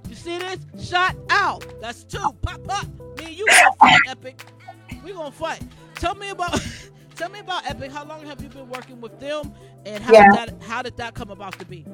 You 0.08 0.14
see 0.14 0.38
this? 0.38 0.58
Shout 0.88 1.14
out. 1.30 1.64
That's 1.80 2.02
two. 2.04 2.18
Pop, 2.42 2.60
up. 2.68 2.86
Me 3.18 3.26
and 3.26 3.36
you 3.36 3.46
gonna 3.46 3.72
fight, 3.78 4.00
Epic. 4.08 4.44
We 5.04 5.12
gonna 5.12 5.30
fight. 5.30 5.62
Tell 5.96 6.14
me 6.14 6.30
about. 6.30 6.60
Tell 7.16 7.28
me 7.30 7.40
about 7.40 7.68
Epic. 7.68 7.90
How 7.90 8.04
long 8.04 8.24
have 8.26 8.40
you 8.42 8.48
been 8.48 8.68
working 8.68 9.00
with 9.00 9.18
them, 9.18 9.52
and 9.86 10.02
how 10.02 10.12
Yeah. 10.12 10.24
did 10.30 10.34
that 10.34 10.62
how 10.62 10.82
did 10.82 10.96
that 10.98 11.14
come 11.14 11.30
about 11.30 11.58
to 11.58 11.64
be? 11.64 11.84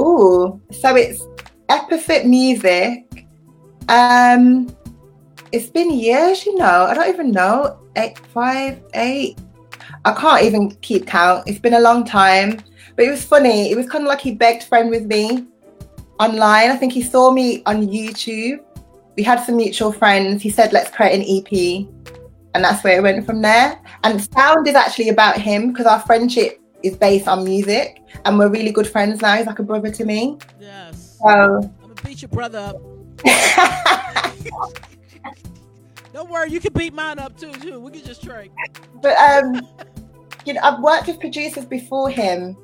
Ooh, 0.00 0.60
so 0.70 0.94
it's 0.96 1.22
Epifit 1.68 2.26
Music. 2.26 3.26
Um, 3.88 4.74
it's 5.52 5.70
been 5.70 5.92
years, 5.92 6.44
you 6.44 6.56
know. 6.56 6.84
I 6.84 6.94
don't 6.94 7.08
even 7.08 7.30
know. 7.30 7.78
Eight, 7.96 8.18
five, 8.18 8.82
eight. 8.94 9.38
I 10.04 10.12
can't 10.12 10.42
even 10.42 10.70
keep 10.76 11.06
count. 11.06 11.48
It's 11.48 11.58
been 11.58 11.74
a 11.74 11.80
long 11.80 12.04
time. 12.04 12.60
But 12.94 13.04
it 13.04 13.10
was 13.10 13.24
funny. 13.24 13.70
It 13.70 13.76
was 13.76 13.88
kind 13.88 14.04
of 14.04 14.08
like 14.08 14.20
he 14.20 14.34
begged 14.34 14.64
friend 14.64 14.90
with 14.90 15.06
me 15.06 15.46
online. 16.18 16.70
I 16.70 16.76
think 16.76 16.92
he 16.92 17.02
saw 17.02 17.30
me 17.30 17.62
on 17.66 17.86
YouTube. 17.86 18.60
We 19.16 19.22
had 19.22 19.42
some 19.44 19.56
mutual 19.56 19.92
friends. 19.92 20.42
He 20.42 20.50
said, 20.50 20.72
let's 20.72 20.90
create 20.90 21.14
an 21.14 21.24
EP. 21.26 21.86
And 22.54 22.64
that's 22.64 22.82
where 22.82 22.98
it 22.98 23.02
went 23.02 23.24
from 23.26 23.42
there. 23.42 23.80
And 24.04 24.22
sound 24.32 24.66
is 24.66 24.74
actually 24.74 25.10
about 25.10 25.38
him 25.38 25.72
because 25.72 25.86
our 25.86 26.00
friendship 26.00 26.60
is 26.86 26.96
based 26.96 27.28
on 27.28 27.44
music. 27.44 28.00
And 28.24 28.38
we're 28.38 28.48
really 28.48 28.72
good 28.72 28.86
friends 28.88 29.20
now. 29.20 29.36
He's 29.36 29.46
like 29.46 29.58
a 29.58 29.62
brother 29.62 29.90
to 29.90 30.04
me. 30.04 30.38
Yes. 30.60 31.18
So 31.22 31.28
I'm 31.28 31.60
gonna 31.80 31.94
beat 32.04 32.22
your 32.22 32.28
brother 32.30 32.58
up. 32.58 32.76
Don't 36.12 36.30
worry, 36.30 36.50
you 36.50 36.60
can 36.60 36.72
beat 36.72 36.94
mine 36.94 37.18
up 37.18 37.36
too. 37.38 37.52
Too. 37.52 37.78
We 37.80 37.90
can 37.90 38.02
just 38.04 38.22
trade. 38.22 38.50
but 39.02 39.16
um 39.18 39.60
you 40.46 40.54
know 40.54 40.60
i've 40.62 40.80
worked 40.80 41.06
with 41.08 41.18
producers 41.20 41.64
before 41.64 42.08
him 42.08 42.56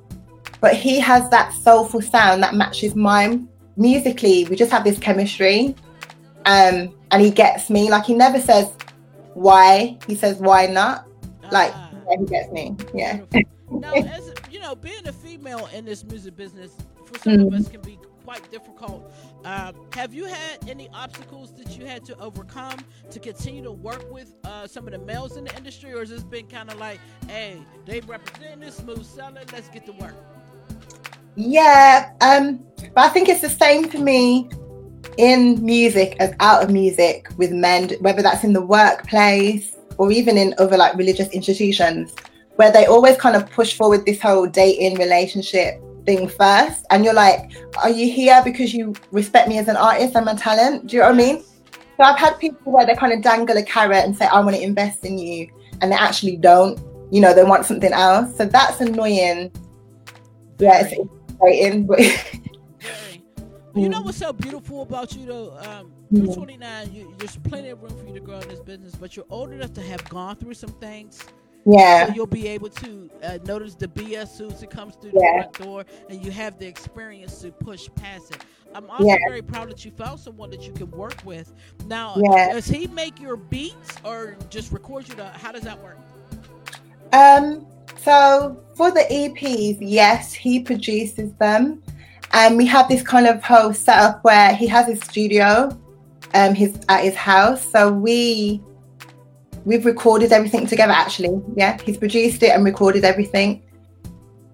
but 0.60 0.74
he 0.74 0.98
has 1.00 1.28
that 1.30 1.52
soulful 1.52 2.00
sound 2.00 2.40
that 2.42 2.54
matches 2.54 2.94
mine 2.94 3.48
musically 3.76 4.44
we 4.44 4.54
just 4.56 4.70
have 4.70 4.84
this 4.84 4.98
chemistry 5.00 5.74
um 6.46 6.94
and 7.10 7.20
he 7.20 7.28
gets 7.30 7.68
me 7.68 7.90
like 7.90 8.04
he 8.04 8.14
never 8.14 8.40
says 8.40 8.70
why 9.34 9.98
he 10.06 10.14
says 10.14 10.38
why 10.38 10.66
not 10.66 11.06
like 11.50 11.72
Ah. 11.74 11.90
yeah, 12.08 12.16
he 12.20 12.24
gets 12.26 12.52
me 12.52 12.76
yeah. 12.94 13.20
Now, 13.80 13.92
as 14.16 14.32
you 14.50 14.60
know, 14.60 14.74
being 14.74 15.06
a 15.06 15.12
female 15.12 15.68
in 15.74 15.84
this 15.84 16.04
music 16.04 16.36
business 16.36 16.76
for 17.06 17.18
some 17.18 17.34
of 17.34 17.40
Mhm. 17.48 17.54
us 17.60 17.68
can 17.68 17.80
be 17.80 17.98
quite 18.24 18.48
difficult. 18.50 19.12
Um, 19.44 19.74
have 19.94 20.14
you 20.14 20.26
had 20.26 20.68
any 20.68 20.88
obstacles 20.94 21.52
that 21.54 21.76
you 21.76 21.86
had 21.86 22.04
to 22.04 22.18
overcome 22.20 22.78
to 23.10 23.18
continue 23.18 23.62
to 23.64 23.72
work 23.72 24.10
with 24.12 24.34
uh, 24.44 24.66
some 24.66 24.86
of 24.86 24.92
the 24.92 24.98
males 24.98 25.36
in 25.36 25.44
the 25.44 25.56
industry, 25.56 25.92
or 25.92 26.00
has 26.00 26.10
this 26.10 26.22
been 26.22 26.46
kind 26.46 26.70
of 26.70 26.78
like, 26.78 27.00
hey, 27.28 27.58
they 27.84 28.00
represent 28.00 28.60
this 28.60 28.76
smooth 28.76 29.04
selling, 29.04 29.44
let's 29.52 29.68
get 29.68 29.86
to 29.86 29.92
work? 29.92 30.14
yeah 31.34 32.10
um 32.20 32.60
but 32.94 33.04
i 33.04 33.08
think 33.08 33.26
it's 33.28 33.40
the 33.40 33.48
same 33.48 33.88
for 33.88 33.98
me 33.98 34.48
in 35.16 35.64
music 35.64 36.14
as 36.20 36.34
out 36.40 36.62
of 36.62 36.70
music 36.70 37.26
with 37.38 37.50
men 37.50 37.88
whether 38.00 38.22
that's 38.22 38.44
in 38.44 38.52
the 38.52 38.60
workplace 38.60 39.76
or 39.96 40.12
even 40.12 40.36
in 40.36 40.54
other 40.58 40.76
like 40.76 40.94
religious 40.96 41.28
institutions 41.30 42.14
where 42.56 42.70
they 42.70 42.86
always 42.86 43.16
kind 43.16 43.36
of 43.36 43.50
push 43.50 43.76
forward 43.76 44.04
this 44.04 44.20
whole 44.20 44.46
dating 44.46 44.98
relationship 44.98 45.80
thing 46.06 46.28
first. 46.28 46.84
And 46.90 47.04
you're 47.04 47.14
like 47.14 47.50
are 47.82 47.90
you 47.90 48.10
here 48.12 48.40
because 48.44 48.74
you 48.74 48.94
respect 49.10 49.48
me 49.48 49.58
as 49.58 49.68
an 49.68 49.76
artist 49.76 50.16
and 50.16 50.24
my 50.24 50.34
talent? 50.34 50.86
Do 50.88 50.96
you 50.96 51.02
know 51.02 51.08
what 51.08 51.14
i 51.14 51.18
mean? 51.18 51.42
So 51.96 52.04
i've 52.04 52.18
had 52.18 52.38
people 52.38 52.72
where 52.72 52.86
they 52.86 52.94
kind 52.94 53.12
of 53.12 53.22
dangle 53.22 53.56
a 53.56 53.62
carrot 53.62 54.04
and 54.04 54.16
say 54.16 54.26
i 54.26 54.40
want 54.40 54.56
to 54.56 54.62
invest 54.62 55.04
in 55.04 55.18
you 55.18 55.48
and 55.80 55.90
they 55.90 55.96
actually 55.96 56.36
don't. 56.36 56.78
You 57.10 57.20
know 57.20 57.34
they 57.34 57.44
want 57.44 57.66
something 57.66 57.92
else. 57.92 58.36
So 58.36 58.46
that's 58.46 58.80
annoying. 58.80 59.52
Yeah 60.58 60.86
it's 60.86 60.94
frustrating 61.38 61.86
but 61.86 62.00
You 63.74 63.88
know 63.88 64.02
what's 64.02 64.18
so 64.18 64.32
beautiful 64.34 64.82
about 64.82 65.16
you 65.16 65.26
though? 65.26 65.56
Um, 65.58 65.92
you're 66.10 66.26
Mhm. 66.26 66.34
29. 66.34 66.92
You, 66.92 67.14
there's 67.16 67.36
plenty 67.36 67.70
of 67.70 67.82
room 67.82 67.96
for 67.96 68.06
you 68.06 68.12
to 68.12 68.20
grow 68.20 68.38
in 68.38 68.48
this 68.48 68.60
business, 68.60 68.94
but 68.94 69.16
you're 69.16 69.24
old 69.30 69.50
enough 69.50 69.72
to 69.74 69.80
have 69.82 70.06
gone 70.10 70.36
through 70.36 70.52
some 70.54 70.72
things, 70.72 71.18
so 71.64 72.12
you'll 72.14 72.26
be 72.26 72.48
able 72.48 72.68
to 72.68 73.10
uh, 73.22 73.38
notice 73.44 73.74
the 73.74 73.88
BS 73.88 74.28
soon 74.36 74.52
as 74.52 74.64
comes 74.70 74.96
through 74.96 75.12
Yeah. 75.14 75.20
the 75.20 75.42
front 75.42 75.52
door, 75.58 75.84
and 76.08 76.24
you 76.24 76.30
have 76.30 76.58
the 76.58 76.66
experience 76.66 77.40
to 77.42 77.52
push 77.52 77.88
past 77.94 78.32
it. 78.32 78.42
I'm 78.74 78.88
also 78.90 79.04
Yeah. 79.04 79.16
very 79.28 79.42
proud 79.42 79.70
that 79.70 79.84
you 79.84 79.90
found 79.90 80.18
someone 80.18 80.50
that 80.50 80.62
you 80.62 80.72
can 80.72 80.90
work 80.90 81.16
with. 81.24 81.52
Now, 81.86 82.16
Yeah. 82.16 82.52
does 82.52 82.66
he 82.66 82.86
make 82.88 83.20
your 83.20 83.36
beats 83.36 83.96
or 84.04 84.36
just 84.50 84.72
record 84.72 85.08
you? 85.08 85.14
To, 85.16 85.24
how 85.24 85.52
does 85.52 85.62
that 85.62 85.82
work? 85.82 85.98
Um, 87.12 87.66
so 88.02 88.56
for 88.74 88.90
the 88.90 89.04
EPs, 89.10 89.78
yes, 89.80 90.32
he 90.32 90.60
produces 90.60 91.32
them. 91.34 91.82
And 92.32 92.56
we 92.56 92.64
have 92.66 92.88
this 92.88 93.02
kind 93.02 93.26
of 93.26 93.44
whole 93.44 93.74
setup 93.74 94.24
where 94.24 94.54
he 94.54 94.66
has 94.68 94.86
his 94.86 95.00
studio, 95.00 95.78
um, 96.32 96.54
his 96.54 96.78
at 96.88 97.04
his 97.04 97.14
house. 97.14 97.60
So 97.70 97.92
we 97.92 98.62
we've 99.64 99.86
recorded 99.86 100.32
everything 100.32 100.66
together 100.66 100.92
actually. 100.92 101.40
Yeah, 101.56 101.78
he's 101.82 101.96
produced 101.96 102.42
it 102.42 102.50
and 102.50 102.64
recorded 102.64 103.04
everything. 103.04 103.62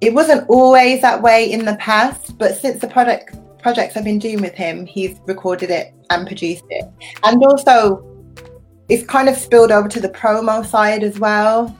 It 0.00 0.14
wasn't 0.14 0.48
always 0.48 1.02
that 1.02 1.22
way 1.22 1.50
in 1.50 1.64
the 1.64 1.76
past, 1.76 2.38
but 2.38 2.56
since 2.56 2.80
the 2.80 2.86
product 2.88 3.36
projects 3.60 3.96
I've 3.96 4.04
been 4.04 4.20
doing 4.20 4.40
with 4.40 4.54
him, 4.54 4.86
he's 4.86 5.18
recorded 5.26 5.70
it 5.70 5.92
and 6.10 6.26
produced 6.26 6.64
it. 6.70 6.84
And 7.24 7.44
also 7.44 8.04
it's 8.88 9.04
kind 9.04 9.28
of 9.28 9.36
spilled 9.36 9.70
over 9.70 9.88
to 9.88 10.00
the 10.00 10.08
promo 10.08 10.64
side 10.64 11.02
as 11.02 11.18
well 11.18 11.76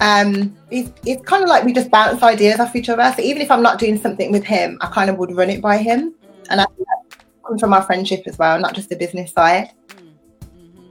um 0.00 0.56
it's, 0.70 0.90
it's 1.04 1.22
kind 1.24 1.42
of 1.42 1.48
like 1.48 1.64
we 1.64 1.72
just 1.72 1.90
bounce 1.90 2.22
ideas 2.22 2.58
off 2.58 2.74
each 2.74 2.88
other 2.88 3.12
so 3.16 3.22
even 3.22 3.42
if 3.42 3.50
i'm 3.50 3.62
not 3.62 3.78
doing 3.78 3.98
something 3.98 4.32
with 4.32 4.44
him 4.44 4.78
i 4.80 4.86
kind 4.86 5.10
of 5.10 5.18
would 5.18 5.34
run 5.36 5.50
it 5.50 5.60
by 5.60 5.76
him 5.76 6.14
and 6.48 6.60
i 6.60 6.64
think 6.64 6.78
that 6.78 7.24
comes 7.46 7.60
from 7.60 7.72
our 7.72 7.82
friendship 7.82 8.22
as 8.26 8.38
well 8.38 8.58
not 8.58 8.74
just 8.74 8.88
the 8.88 8.96
business 8.96 9.32
side 9.32 9.70
Mm, 10.56 10.72
mhm. 10.74 10.90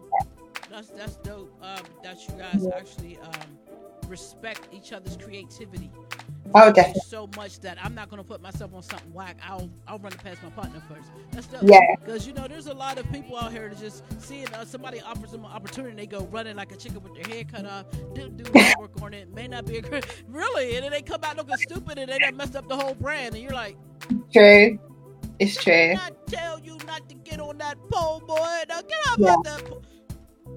That's 0.69 0.89
that's. 0.89 1.15
Um, 1.27 1.28
that 2.09 2.27
you 2.27 2.33
guys 2.35 2.67
actually 2.75 3.17
um, 3.17 3.57
respect 4.07 4.67
each 4.71 4.91
other's 4.91 5.17
creativity. 5.17 5.91
Oh, 6.55 6.71
definitely. 6.71 7.01
So 7.05 7.29
much 7.35 7.59
that 7.59 7.77
I'm 7.83 7.93
not 7.93 8.09
gonna 8.09 8.23
put 8.23 8.41
myself 8.41 8.73
on 8.73 8.81
something 8.81 9.13
whack. 9.13 9.37
I'll 9.47 9.69
I'll 9.87 9.99
run 9.99 10.13
it 10.13 10.23
past 10.23 10.41
my 10.41 10.49
partner 10.49 10.81
first. 10.87 11.09
That's 11.31 11.45
dope. 11.45 11.61
Yeah. 11.63 11.79
Because 11.99 12.25
you 12.25 12.33
know, 12.33 12.47
there's 12.47 12.65
a 12.65 12.73
lot 12.73 12.97
of 12.97 13.09
people 13.11 13.37
out 13.37 13.51
here 13.51 13.69
that 13.69 13.79
just 13.79 14.03
seeing 14.19 14.47
uh, 14.55 14.65
somebody 14.65 14.99
offers 15.01 15.31
them 15.31 15.45
an 15.45 15.51
opportunity, 15.51 15.95
they 15.95 16.07
go 16.07 16.25
running 16.31 16.55
like 16.55 16.71
a 16.71 16.75
chicken 16.75 17.03
with 17.03 17.13
their 17.13 17.35
head 17.35 17.51
cut 17.53 17.65
off. 17.67 17.85
Didn't 18.15 18.37
do 18.37 18.51
work 18.79 18.99
on 19.01 19.13
it. 19.13 19.31
May 19.33 19.47
not 19.47 19.65
be 19.65 19.77
a. 19.77 19.81
Really, 20.27 20.75
and 20.75 20.83
then 20.85 20.91
they 20.91 21.01
come 21.01 21.23
out 21.23 21.37
looking 21.37 21.57
stupid, 21.57 21.99
and 21.99 22.09
they 22.09 22.17
done 22.17 22.35
messed 22.35 22.55
up 22.55 22.67
the 22.67 22.75
whole 22.75 22.95
brand. 22.95 23.35
And 23.35 23.43
you're 23.43 23.53
like, 23.53 23.77
true 24.33 24.79
it's 25.39 25.61
true 25.63 25.93
not 25.93 26.27
tell 26.27 26.59
you 26.59 26.77
not 26.85 27.07
to 27.09 27.15
get 27.15 27.39
on 27.39 27.57
that 27.59 27.77
pole, 27.91 28.19
boy. 28.21 28.35
Now 28.67 28.81
get 28.81 29.07
off 29.07 29.17
Yeah. 29.19 29.35
of 29.35 29.43
that 29.43 29.65
pole. 29.65 29.83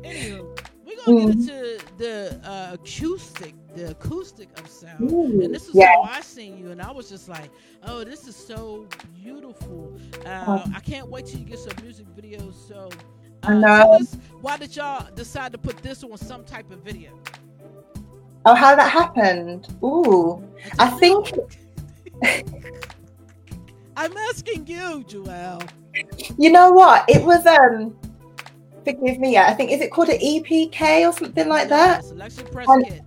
Anywho, 0.02 0.58
gonna 1.06 1.18
Mhm. 1.20 1.26
get 1.26 1.34
into 1.36 1.84
the 1.98 2.40
uh, 2.44 2.70
acoustic, 2.74 3.54
the 3.74 3.90
acoustic 3.90 4.48
of 4.58 4.68
sound. 4.68 5.10
Ooh, 5.10 5.40
And 5.42 5.54
this 5.54 5.68
is 5.68 5.74
yeah 5.74 5.92
how 5.94 6.02
I 6.02 6.20
seen 6.20 6.58
you, 6.58 6.70
and 6.70 6.80
I 6.82 6.90
was 6.90 7.08
just 7.08 7.28
like, 7.28 7.50
"Oh, 7.86 8.04
this 8.04 8.26
is 8.28 8.36
so 8.36 8.86
beautiful." 9.22 9.92
Uh. 10.26 10.64
I 10.74 10.80
can't 10.80 11.08
wait 11.08 11.26
till 11.26 11.40
you 11.40 11.46
get 11.46 11.58
some 11.58 11.72
music 11.82 12.06
videos. 12.16 12.54
So, 12.68 12.88
uh, 13.42 13.46
I 13.48 13.54
know. 13.54 13.66
tell 13.78 13.92
us, 13.94 14.16
why 14.40 14.56
did 14.56 14.74
y'all 14.76 15.06
decide 15.14 15.52
to 15.52 15.58
put 15.58 15.76
this 15.78 16.02
on 16.04 16.16
some 16.18 16.44
type 16.44 16.70
of 16.70 16.80
video? 16.80 17.10
oh 18.44 18.54
how 18.54 18.74
that 18.74 18.90
happened 18.90 19.68
Ooh. 19.84 20.42
I 20.80 20.90
think- 20.98 21.28
I'm 23.96 24.16
asking 24.16 24.66
you, 24.66 25.04
Joelle. 25.06 25.68
you 26.38 26.50
know 26.50 26.72
what 26.72 27.04
it 27.08 27.22
was 27.24 27.46
um 27.46 27.96
forgive 28.84 29.18
me. 29.18 29.32
Yeah, 29.32 29.46
I 29.48 29.54
think 29.54 29.70
is 29.70 29.80
it 29.80 29.90
called 29.90 30.08
an 30.08 30.18
EPK 30.18 31.08
or 31.08 31.12
something 31.12 31.48
like 31.48 31.68
that? 31.68 32.04
Selection 32.04 32.46
press 32.46 32.68
And- 32.68 32.86
kit. 32.86 33.02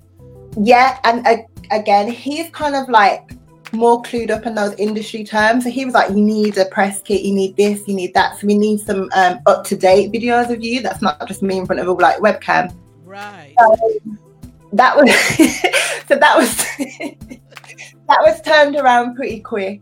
Yeah, 0.58 1.00
and 1.04 1.26
uh, 1.28 1.38
again, 1.72 2.10
he's 2.10 2.50
kind 2.52 2.76
of 2.76 2.88
like 2.88 3.32
more 3.74 4.02
clued 4.04 4.30
up 4.30 4.46
in 4.46 4.56
those 4.56 4.74
industry 4.76 5.24
terms. 5.26 5.66
So 5.66 5.70
he 5.70 5.84
was 5.84 5.94
like, 5.94 6.10
"You 6.12 6.22
need 6.22 6.58
a 6.58 6.66
press 6.66 7.02
kit, 7.02 7.24
you 7.24 7.34
need 7.34 7.58
this, 7.58 7.86
you 7.88 7.94
need 7.94 8.14
that." 8.14 8.40
So 8.40 8.48
we 8.48 8.58
need 8.58 8.80
some 8.80 9.10
um, 9.16 9.40
up 9.46 9.66
to 9.66 9.76
date 9.76 10.14
videos 10.14 10.50
of 10.50 10.64
you. 10.64 10.82
That's 10.82 11.02
not 11.02 11.28
just 11.28 11.42
me 11.42 11.58
in 11.58 11.66
front 11.66 11.82
of 11.82 11.88
a 11.88 11.92
like 11.92 12.20
webcam. 12.20 12.74
Right. 13.04 13.54
That 14.74 14.96
was 14.96 15.10
so 16.08 16.16
that 16.16 16.38
was 16.38 16.56
that 18.08 18.20
was 18.22 18.42
turned 18.42 18.76
around 18.76 19.16
pretty 19.16 19.40
quick. 19.42 19.82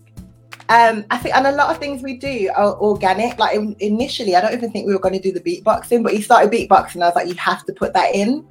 Um, 0.70 1.06
I 1.12 1.18
think, 1.18 1.36
and 1.36 1.46
a 1.48 1.52
lot 1.52 1.70
of 1.72 1.78
things 1.78 2.02
we 2.02 2.18
do 2.18 2.50
are 2.56 2.76
organic. 2.80 3.38
Like 3.38 3.56
in- 3.56 3.76
initially, 3.80 4.36
I 4.36 4.42
don't 4.42 4.54
even 4.54 4.72
think 4.72 4.88
we 4.88 4.94
were 4.94 5.00
going 5.00 5.14
to 5.14 5.20
do 5.22 5.32
the 5.32 5.42
beatboxing, 5.42 6.04
but 6.04 6.14
he 6.14 6.22
started 6.22 6.52
beatboxing. 6.52 7.02
I 7.02 7.08
was 7.08 7.16
like, 7.16 7.28
you 7.28 7.36
have 7.36 7.66
to 7.66 7.74
put 7.74 7.94
that 7.94 8.16
in. 8.16 8.46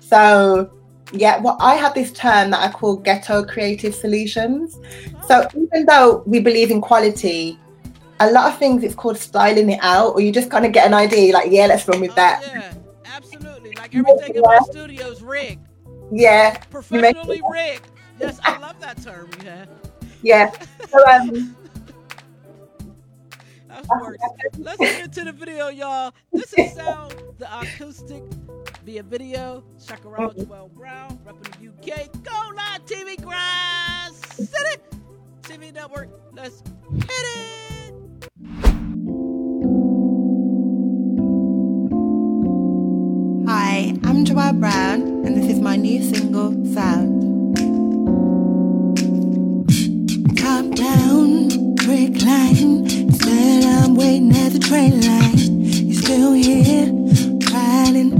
So 0.00 0.70
yeah, 1.12 1.38
well, 1.40 1.56
I 1.60 1.74
have 1.76 1.94
this 1.94 2.12
term 2.12 2.50
that 2.50 2.60
I 2.60 2.72
call 2.72 2.96
ghetto 2.96 3.44
creative 3.44 3.94
solutions. 3.94 4.78
So 5.28 5.46
even 5.54 5.86
though 5.86 6.22
we 6.26 6.40
believe 6.40 6.70
in 6.70 6.80
quality, 6.80 7.58
a 8.20 8.30
lot 8.30 8.52
of 8.52 8.58
things 8.58 8.82
it's 8.82 8.94
called 8.94 9.18
styling 9.18 9.70
it 9.70 9.80
out, 9.82 10.14
or 10.14 10.20
you 10.20 10.32
just 10.32 10.50
kind 10.50 10.64
of 10.64 10.72
get 10.72 10.86
an 10.86 10.94
idea, 10.94 11.32
like, 11.32 11.50
yeah, 11.50 11.66
let's 11.66 11.86
run 11.86 12.00
with 12.00 12.12
Oh, 12.12 12.16
that. 12.16 12.42
yeah, 12.42 12.72
absolutely. 13.04 13.72
Like 13.76 13.94
everything 13.94 14.34
in 14.36 14.42
my 14.42 14.58
studio 14.70 15.08
is 15.08 15.22
rigged, 15.22 15.66
Yeah, 16.10 16.56
professionally 16.70 17.42
rigged. 17.50 17.86
Yes, 18.20 18.38
I 18.44 18.58
love 18.58 18.78
that 18.80 19.02
term 19.02 19.28
have. 19.44 19.68
Yeah. 20.22 20.52
So 20.88 20.98
um, 21.10 21.56
Let's 24.58 24.78
get 24.78 25.04
into 25.04 25.24
the 25.24 25.32
video, 25.32 25.68
y'all. 25.68 26.12
This 26.32 26.52
is 26.54 26.74
sound 26.74 27.14
the 27.38 27.48
acoustic 27.60 28.22
via 28.84 29.02
video. 29.02 29.64
Chakarao 29.78 30.34
Joelle 30.34 30.70
Brown, 30.72 31.18
repping 31.26 31.74
the 31.82 31.92
UK. 31.92 32.12
Go 32.22 32.52
live 32.54 32.84
TV 32.84 33.20
Grass 33.20 34.12
City 34.36 34.82
TV 35.42 35.72
Network. 35.72 36.10
Let's 36.32 36.62
hit 36.92 37.10
it. 37.10 37.94
Hi, 43.48 43.96
I'm 44.04 44.24
Joelle 44.24 44.60
Brown, 44.60 45.02
and 45.26 45.36
this 45.36 45.50
is 45.50 45.60
my 45.60 45.76
new 45.76 46.02
single, 46.02 46.52
Sound. 46.72 47.31
Top 50.36 50.70
down, 50.74 51.48
recline. 51.86 52.86
Instead, 52.90 53.64
I'm 53.64 53.94
waiting 53.94 54.32
at 54.36 54.52
the 54.52 54.58
train 54.58 55.00
line. 55.00 55.38
You 55.88 55.94
still 55.94 56.32
here, 56.32 56.86
riding. 57.52 58.12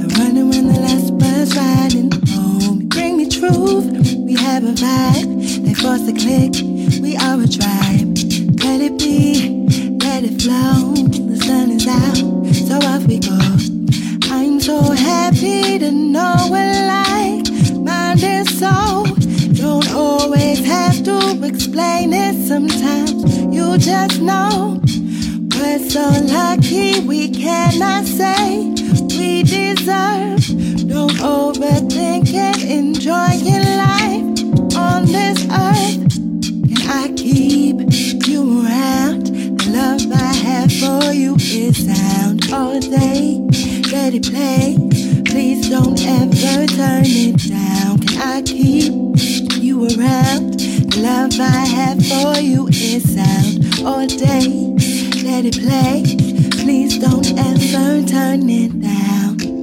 I'm 0.00 0.08
running 0.18 0.48
when 0.50 0.66
the 0.68 0.80
last 0.80 1.16
bus 1.18 1.56
riding 1.56 2.10
home. 2.28 2.88
Bring 2.88 3.16
me 3.16 3.28
truth, 3.28 3.86
we 4.16 4.34
have 4.36 4.64
a 4.64 4.72
vibe. 4.72 5.64
They 5.64 5.74
force 5.74 6.06
a 6.08 6.12
click, 6.12 6.54
we 7.02 7.16
are 7.16 7.40
a 7.40 7.48
tribe. 7.48 8.16
Let 8.62 8.80
it 8.80 8.98
be, 8.98 9.66
let 9.98 10.24
it 10.24 10.42
flow. 10.42 10.94
The 10.94 11.36
sun 11.44 11.70
is 11.70 11.86
out, 11.86 12.16
so 12.68 12.76
off 12.88 13.06
we 13.06 13.18
go. 13.18 13.38
I'm 14.32 14.60
so 14.60 14.92
happy 14.92 15.78
to 15.78 15.90
know 15.90 16.48
we're 16.50 16.86
like 16.86 17.50
minded 17.78 18.46
so 18.48 19.04
don't 19.54 19.90
always 19.92 20.64
have 20.64 21.02
to 21.04 21.34
explain 21.70 22.12
it 22.12 22.48
sometimes 22.48 23.38
you 23.54 23.78
just 23.78 24.20
know 24.20 24.80
we're 25.54 25.78
so 25.78 26.02
lucky 26.24 26.98
we 27.06 27.30
cannot 27.30 28.04
say 28.04 28.74
we 29.16 29.44
deserve 29.44 30.42
don't 30.88 31.14
overthink 31.22 32.26
it 32.34 32.64
enjoy 32.64 33.30
your 33.46 33.62
life 33.86 34.74
on 34.74 35.06
this 35.06 35.38
earth 35.46 36.10
can 36.74 36.90
I 36.90 37.12
keep 37.16 37.76
you 38.26 38.66
around? 38.66 39.26
The 39.26 39.70
love 39.70 40.10
I 40.12 40.34
have 40.34 40.72
for 40.72 41.12
you 41.12 41.36
is 41.36 41.86
sound 41.86 42.52
all 42.52 42.80
day. 42.80 43.38
Let 43.92 44.14
it 44.14 44.28
play. 44.28 44.76
Please 45.24 45.68
don't 45.68 46.00
ever 46.04 46.66
turn 46.66 47.04
it 47.06 47.48
down. 47.48 47.98
Can 48.00 48.20
I 48.20 48.42
keep 48.42 48.92
you 49.62 49.86
around? 49.86 50.69
Love 50.96 51.38
I 51.40 51.64
have 51.66 52.04
for 52.04 52.40
you 52.40 52.68
is 52.68 53.14
sound 53.14 53.86
all 53.86 54.06
day. 54.06 54.74
Let 55.22 55.44
it 55.46 55.58
play. 55.60 56.02
Please 56.62 56.98
don't 56.98 57.30
ever 57.38 58.06
turn 58.06 58.50
it 58.50 58.80
down. 58.80 59.59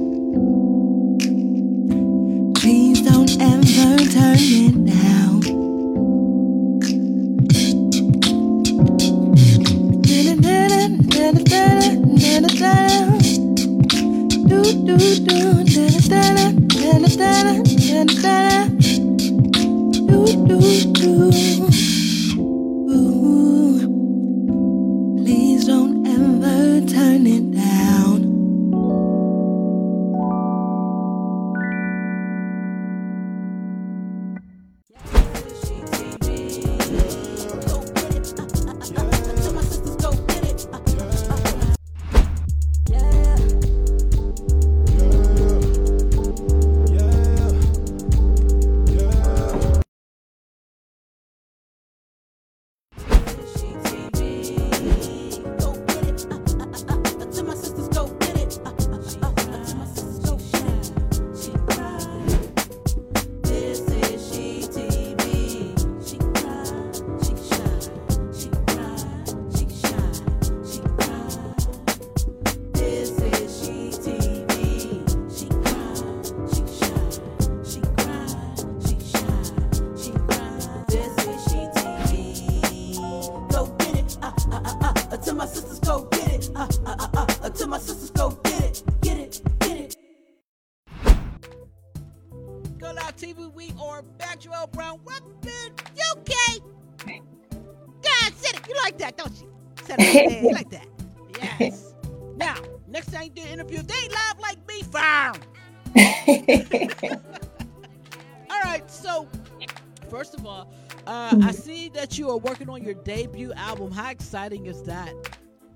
Debut 113.04 113.52
album. 113.54 113.90
How 113.90 114.10
exciting 114.10 114.66
is 114.66 114.82
that? 114.84 115.14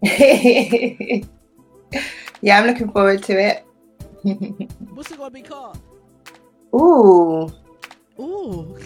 yeah, 2.40 2.58
I'm 2.58 2.66
looking 2.66 2.90
forward 2.90 3.22
to 3.24 3.40
it. 3.40 3.64
What's 4.94 5.10
it 5.10 5.18
gonna 5.18 5.30
be 5.30 5.42
called? 5.42 5.78
Ooh, 6.74 7.52
Ooh, 8.18 8.78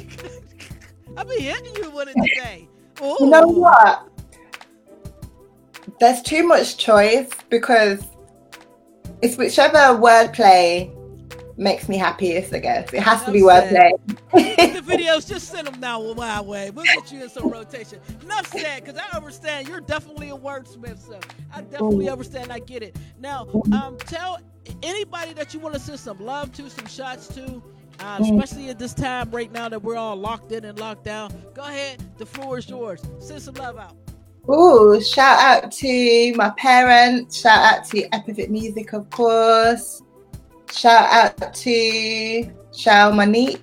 I've 1.16 1.28
been 1.28 1.40
hitting 1.40 1.76
you 1.76 1.90
with 1.90 2.08
it 2.08 2.14
today. 2.14 2.68
Ooh, 3.02 3.16
you 3.20 3.26
know 3.26 3.46
what? 3.46 4.08
There's 6.00 6.22
too 6.22 6.46
much 6.46 6.78
choice 6.78 7.30
because 7.50 8.02
it's 9.22 9.36
whichever 9.36 9.78
wordplay 9.98 10.95
makes 11.56 11.88
me 11.88 11.96
happiest, 11.96 12.52
I 12.54 12.58
guess. 12.58 12.92
It 12.92 13.02
has 13.02 13.24
to 13.24 13.32
be 13.32 13.40
Enough 13.40 13.64
wordplay. 13.64 13.90
the 14.32 14.82
videos, 14.86 15.28
just 15.28 15.48
send 15.48 15.66
them 15.66 15.80
now 15.80 16.12
my 16.14 16.40
way. 16.40 16.70
We'll 16.70 16.84
get 16.84 17.10
you 17.12 17.22
in 17.22 17.28
some 17.28 17.48
rotation. 17.50 18.00
Enough 18.22 18.48
said, 18.48 18.84
because 18.84 19.00
I 19.00 19.16
understand 19.16 19.68
you're 19.68 19.80
definitely 19.80 20.30
a 20.30 20.36
wordsmith, 20.36 21.06
so 21.06 21.18
I 21.54 21.62
definitely 21.62 22.08
understand. 22.08 22.52
I 22.52 22.58
get 22.60 22.82
it. 22.82 22.96
Now, 23.18 23.48
um, 23.72 23.96
tell 23.98 24.38
anybody 24.82 25.32
that 25.34 25.54
you 25.54 25.60
want 25.60 25.74
to 25.74 25.80
send 25.80 25.98
some 26.00 26.20
love 26.20 26.52
to, 26.54 26.68
some 26.68 26.86
shots 26.86 27.28
to, 27.28 27.62
uh, 28.00 28.18
especially 28.20 28.68
at 28.68 28.78
this 28.78 28.94
time 28.94 29.30
right 29.30 29.50
now 29.52 29.68
that 29.68 29.82
we're 29.82 29.96
all 29.96 30.16
locked 30.16 30.52
in 30.52 30.64
and 30.64 30.78
locked 30.78 31.04
down. 31.04 31.32
Go 31.54 31.62
ahead, 31.62 32.02
the 32.18 32.26
floor 32.26 32.58
is 32.58 32.68
yours. 32.68 33.02
Send 33.18 33.42
some 33.42 33.54
love 33.54 33.78
out. 33.78 33.96
Ooh, 34.48 35.00
shout 35.00 35.40
out 35.40 35.72
to 35.72 36.32
my 36.34 36.50
parents. 36.50 37.40
Shout 37.40 37.78
out 37.78 37.84
to 37.86 38.02
Epithet 38.14 38.50
Music, 38.50 38.92
of 38.92 39.10
course. 39.10 40.02
Shout 40.72 41.10
out 41.10 41.54
to 41.54 42.52
Shao 42.74 43.10
Monique. 43.10 43.60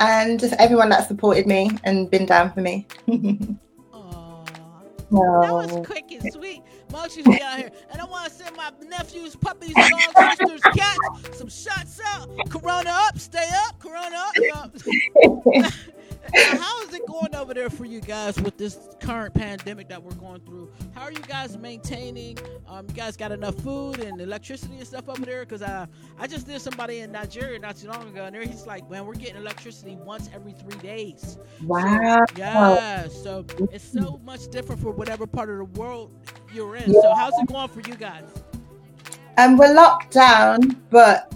And 0.00 0.40
just 0.40 0.54
everyone 0.58 0.88
that 0.90 1.06
supported 1.06 1.46
me 1.46 1.70
and 1.84 2.10
been 2.10 2.24
down 2.24 2.52
for 2.52 2.60
me. 2.60 2.86
Aw. 3.92 4.44
That 5.10 5.52
was 5.52 5.86
quick 5.86 6.10
and 6.10 6.32
sweet. 6.32 6.62
Moxie's 6.90 7.24
be 7.24 7.40
out 7.42 7.58
here. 7.58 7.70
And 7.92 8.00
I 8.00 8.04
want 8.04 8.26
to 8.26 8.34
send 8.34 8.56
my 8.56 8.72
nephews, 8.88 9.36
puppies, 9.36 9.74
dogs, 9.74 10.38
sisters, 10.38 10.60
cats 10.74 11.38
some 11.38 11.48
shots 11.48 12.00
out. 12.06 12.30
Corona 12.48 12.90
up, 12.90 13.18
stay 13.18 13.48
up. 13.66 13.78
Corona 13.78 14.16
up. 14.16 14.34
up. 14.54 15.72
How 16.34 16.82
is 16.82 16.94
it 16.94 17.06
going 17.06 17.34
over 17.34 17.54
there 17.54 17.70
for 17.70 17.84
you 17.84 18.00
guys 18.00 18.40
with 18.40 18.56
this 18.56 18.78
current 19.00 19.34
pandemic 19.34 19.88
that 19.88 20.02
we're 20.02 20.14
going 20.14 20.40
through? 20.40 20.70
How 20.94 21.02
are 21.02 21.12
you 21.12 21.20
guys 21.20 21.56
maintaining? 21.56 22.38
Um, 22.68 22.86
you 22.88 22.94
guys 22.94 23.16
got 23.16 23.32
enough 23.32 23.56
food 23.56 24.00
and 24.00 24.20
electricity 24.20 24.76
and 24.76 24.86
stuff 24.86 25.08
over 25.08 25.24
there? 25.24 25.40
Because 25.40 25.62
I, 25.62 25.86
I 26.18 26.26
just 26.26 26.46
did 26.46 26.60
somebody 26.60 27.00
in 27.00 27.12
Nigeria 27.12 27.58
not 27.58 27.76
too 27.76 27.88
long 27.88 28.08
ago, 28.08 28.24
and 28.24 28.34
there 28.34 28.42
he's 28.42 28.66
like, 28.66 28.88
man, 28.90 29.06
we're 29.06 29.14
getting 29.14 29.36
electricity 29.36 29.96
once 29.96 30.30
every 30.34 30.52
three 30.52 30.78
days. 30.80 31.38
Wow. 31.64 32.24
Yeah, 32.36 33.08
so 33.08 33.44
it's 33.72 33.90
so 33.90 34.20
much 34.24 34.48
different 34.48 34.80
for 34.80 34.92
whatever 34.92 35.26
part 35.26 35.50
of 35.50 35.58
the 35.58 35.80
world 35.80 36.12
you're 36.52 36.76
in. 36.76 36.92
So 36.92 37.14
how's 37.14 37.32
it 37.38 37.48
going 37.48 37.68
for 37.68 37.80
you 37.80 37.96
guys? 37.96 38.24
Um, 39.36 39.56
we're 39.56 39.72
locked 39.74 40.12
down, 40.12 40.76
but 40.90 41.34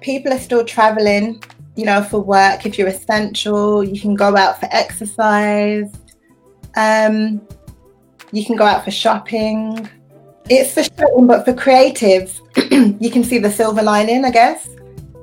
people 0.00 0.32
are 0.32 0.38
still 0.38 0.64
traveling, 0.64 1.42
you 1.76 1.84
know, 1.84 2.02
for 2.02 2.20
work. 2.20 2.66
If 2.66 2.78
you're 2.78 2.88
essential, 2.88 3.82
you 3.82 4.00
can 4.00 4.14
go 4.14 4.36
out 4.36 4.60
for 4.60 4.68
exercise. 4.72 5.90
Um, 6.76 7.40
you 8.32 8.44
can 8.44 8.56
go 8.56 8.64
out 8.64 8.84
for 8.84 8.90
shopping. 8.90 9.88
It's 10.48 10.70
for 10.70 10.82
frustrating, 10.84 11.26
but 11.26 11.44
for 11.44 11.52
creatives, 11.52 12.40
you 13.00 13.10
can 13.10 13.22
see 13.24 13.38
the 13.38 13.50
silver 13.50 13.82
lining, 13.82 14.24
I 14.24 14.30
guess, 14.30 14.68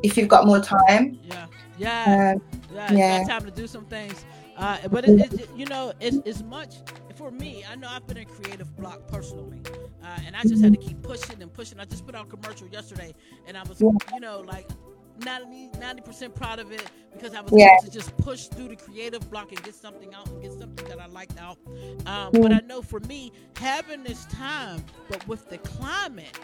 if 0.04 0.18
you've 0.18 0.30
got 0.30 0.45
more 0.45 0.60
time. 0.62 1.20
Yeah, 1.24 1.45
yeah, 1.78 2.34
Um, 2.36 2.41
yeah. 2.74 2.91
Yeah. 2.93 3.24
time 3.26 3.43
to 3.45 3.52
do 3.52 3.68
some 3.68 3.86
things. 3.86 4.26
Uh, 4.58 4.78
but 4.89 5.08
it, 5.08 5.34
it- 5.34 5.50
you 5.56 5.66
know, 5.66 5.93
it's, 6.00 6.18
it's 6.26 6.41
much 6.43 6.76
for 7.16 7.32
me. 7.32 7.64
I 7.70 7.76
know 7.76 7.88
I've 7.89 8.06
been 8.08 8.18
in 8.18 8.26
creative 8.28 8.74
block 8.78 9.08
personally, 9.08 9.62
uh, 10.04 10.18
and 10.26 10.36
I 10.36 10.41
just 10.43 10.64
had 10.64 10.72
to 10.74 10.80
keep 10.80 11.02
pushing 11.02 11.41
and 11.41 11.52
pushing. 11.54 11.80
I 11.80 11.86
just 11.86 12.06
put 12.06 12.16
out 12.16 12.28
a 12.28 12.38
commercial 12.38 12.68
yesterday, 12.70 13.14
and 13.47 13.58
I 13.58 13.64
was, 13.64 13.82
you 13.82 14.20
know, 14.22 14.39
like 14.47 14.68
90 15.20 16.01
percent 16.01 16.36
proud 16.36 16.59
of 16.59 16.72
it 16.72 16.84
because 17.13 17.34
I 17.34 17.41
was 17.41 17.51
Yeah. 17.53 17.74
able 17.74 17.84
to 17.84 17.91
just 17.91 18.15
push 18.17 18.47
through 18.47 18.70
the 18.70 18.76
creative 18.76 19.30
block 19.30 19.51
and 19.51 19.61
get 19.63 19.76
something 19.76 20.13
out 20.13 20.28
and 20.30 20.41
get 20.41 20.53
something 20.53 20.88
that 20.88 20.99
I 20.99 21.07
liked 21.07 21.39
out. 21.39 21.57
Um, 22.05 22.32
But 22.32 22.51
I 22.53 22.59
know 22.65 22.82
for 22.82 22.99
me, 23.01 23.32
having 23.57 24.03
this 24.03 24.26
time, 24.26 24.84
but 25.09 25.26
with 25.28 25.49
the 25.49 25.57
climate, 25.59 26.38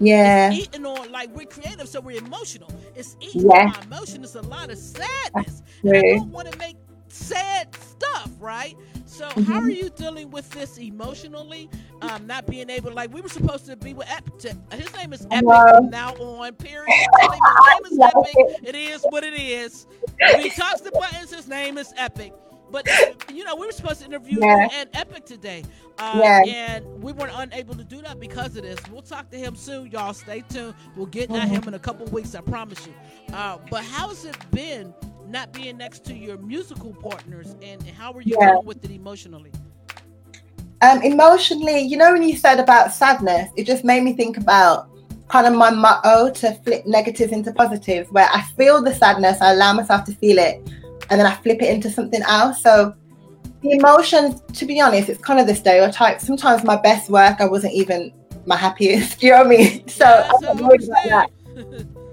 yeah, 0.00 0.50
it's 0.50 0.68
eating 0.68 0.86
on 0.86 1.10
like 1.12 1.30
we're 1.34 1.46
creative, 1.46 1.88
so 1.88 2.00
we're 2.00 2.18
emotional. 2.18 2.70
It's 2.96 3.16
eating 3.20 3.42
Yeah. 3.50 3.66
on 3.66 3.66
my 3.70 3.96
emotion. 3.96 4.24
It's 4.24 4.34
a 4.34 4.42
lot 4.42 4.70
of 4.70 4.78
sadness, 4.78 5.62
and 5.82 5.96
I 5.96 6.00
don't 6.16 6.30
want 6.32 6.50
to 6.50 6.58
make 6.58 6.76
sad 7.14 7.74
stuff, 7.76 8.30
right? 8.40 8.76
So 9.06 9.26
Mm-hmm. 9.28 9.42
how 9.52 9.60
are 9.60 9.70
you 9.70 9.90
dealing 9.90 10.30
with 10.30 10.50
this 10.50 10.76
emotionally? 10.78 11.70
Um, 12.02 12.26
not 12.26 12.46
being 12.46 12.68
able, 12.68 12.92
like 12.92 13.12
we 13.14 13.20
were 13.20 13.28
supposed 13.28 13.66
to 13.66 13.76
be 13.76 13.94
with 13.94 14.10
Epic. 14.10 14.38
to- 14.40 14.76
His 14.76 14.92
name 14.96 15.12
is 15.12 15.26
Epic 15.30 15.44
from 15.48 15.90
now 15.90 16.14
on. 16.14 16.52
Period. 16.54 16.84
His 16.88 17.08
name, 17.28 17.92
is 17.92 17.98
Epic. 18.00 18.34
It 18.64 18.74
is 18.74 19.02
what 19.10 19.22
it 19.24 19.34
is. 19.34 19.86
When 20.32 20.40
he 20.40 20.50
talks 20.50 20.80
the 20.80 20.90
buttons, 20.90 21.32
his 21.32 21.46
name 21.48 21.78
is 21.78 21.92
Epic. 21.96 22.32
But 22.70 22.88
you 23.32 23.44
know, 23.44 23.54
we 23.54 23.66
were 23.66 23.72
supposed 23.72 24.00
to 24.00 24.06
interview 24.06 24.40
Yeah. 24.40 24.68
and 24.72 24.88
Epic 24.94 25.24
today, 25.26 25.62
uh, 25.98 26.18
Yeah. 26.20 26.42
and 26.46 27.02
we 27.02 27.12
weren't 27.12 27.32
unable 27.36 27.76
to 27.76 27.84
do 27.84 28.02
that 28.02 28.18
because 28.18 28.56
of 28.56 28.64
this. 28.64 28.80
We'll 28.90 29.02
talk 29.02 29.30
to 29.30 29.36
him 29.38 29.54
soon, 29.54 29.90
y'all. 29.92 30.12
Stay 30.12 30.42
tuned. 30.48 30.74
We'll 30.96 31.06
get 31.06 31.30
at 31.30 31.36
Mm-hmm. 31.42 31.54
him 31.54 31.68
in 31.68 31.74
a 31.74 31.78
couple 31.78 32.04
weeks, 32.06 32.34
I 32.34 32.40
promise 32.40 32.84
you. 32.86 32.94
Uh, 33.32 33.58
but 33.70 33.84
how's 33.84 34.24
it 34.24 34.36
been 34.50 34.92
not 35.28 35.52
being 35.52 35.76
next 35.76 36.04
to 36.06 36.14
your 36.14 36.36
musical 36.38 36.92
partners, 36.94 37.54
and 37.62 37.82
how 37.86 38.12
are 38.12 38.20
you 38.20 38.36
Yeah. 38.38 38.46
dealing 38.46 38.66
with 38.66 38.84
it 38.84 38.90
emotionally? 38.90 39.52
Um, 40.82 41.02
emotionally, 41.02 41.80
you 41.80 41.96
know, 41.96 42.12
when 42.12 42.22
you 42.22 42.36
said 42.36 42.60
about 42.60 42.92
sadness, 42.92 43.50
it 43.56 43.64
just 43.64 43.84
made 43.84 44.02
me 44.02 44.12
think 44.12 44.36
about 44.36 44.88
kind 45.28 45.46
of 45.46 45.54
my 45.54 45.70
motto 45.70 46.30
to 46.30 46.54
flip 46.62 46.84
negatives 46.86 47.32
into 47.32 47.52
positives, 47.52 48.10
where 48.12 48.28
I 48.32 48.42
feel 48.56 48.82
the 48.82 48.94
sadness, 48.94 49.40
I 49.40 49.52
allow 49.52 49.72
myself 49.72 50.04
to 50.04 50.12
feel 50.12 50.38
it, 50.38 50.56
and 51.08 51.18
then 51.18 51.26
I 51.26 51.34
flip 51.36 51.62
it 51.62 51.70
into 51.74 51.90
something 51.90 52.22
else. 52.22 52.62
So 52.62 52.94
the 53.62 53.70
emotions, 53.72 54.42
to 54.58 54.66
be 54.66 54.80
honest, 54.80 55.08
it's 55.08 55.22
kind 55.22 55.40
of 55.40 55.46
the 55.46 55.54
stereotype. 55.54 56.20
Sometimes 56.20 56.64
my 56.64 56.76
best 56.76 57.08
work, 57.08 57.40
I 57.40 57.46
wasn't 57.46 57.72
even 57.72 58.12
my 58.46 58.56
happiest. 58.56 59.22
You 59.22 59.30
know 59.30 59.38
what 59.38 59.46
I 59.46 59.50
mean? 59.50 59.88
So 59.88 60.04
Yes, 60.04 60.42
I 60.44 60.50
I'm 60.50 60.58
worried 60.58 60.84
about 60.84 61.04
that. 61.04 61.30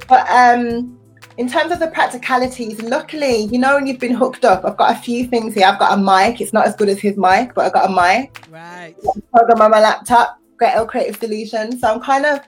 But 0.07 0.29
um, 0.29 1.00
in 1.41 1.47
terms 1.47 1.71
of 1.71 1.79
the 1.79 1.87
practicalities, 1.87 2.79
luckily, 2.83 3.45
you 3.45 3.57
know, 3.57 3.73
when 3.73 3.87
you've 3.87 3.97
been 3.97 4.13
hooked 4.13 4.45
up, 4.45 4.63
I've 4.63 4.77
got 4.77 4.95
a 4.95 4.99
few 4.99 5.25
things 5.25 5.55
here. 5.55 5.65
I've 5.65 5.79
got 5.79 5.97
a 5.97 5.99
mic. 5.99 6.39
It's 6.39 6.53
not 6.53 6.67
as 6.67 6.75
good 6.75 6.87
as 6.87 6.99
his 6.99 7.17
mic, 7.17 7.55
but 7.55 7.65
I've 7.65 7.73
got 7.73 7.89
a 7.89 7.93
mic 7.93 8.45
right. 8.51 8.93
program 9.33 9.59
on 9.59 9.71
my 9.71 9.81
laptop, 9.81 10.37
Ghetto 10.59 10.85
Creative 10.85 11.15
Solutions. 11.15 11.81
So 11.81 11.91
I'm 11.91 11.99
kind 11.99 12.27
of 12.27 12.41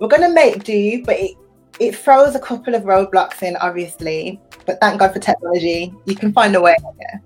we're 0.00 0.08
gonna 0.08 0.32
make 0.32 0.64
do, 0.64 1.00
but 1.04 1.14
it 1.16 1.36
it 1.78 1.94
throws 1.94 2.34
a 2.34 2.40
couple 2.40 2.74
of 2.74 2.82
roadblocks 2.82 3.40
in, 3.44 3.56
obviously. 3.58 4.40
But 4.66 4.80
thank 4.80 4.98
God 4.98 5.12
for 5.12 5.20
technology. 5.20 5.94
You 6.04 6.16
can 6.16 6.32
find 6.32 6.56
a 6.56 6.60
way. 6.60 6.74
Guess. 6.98 7.20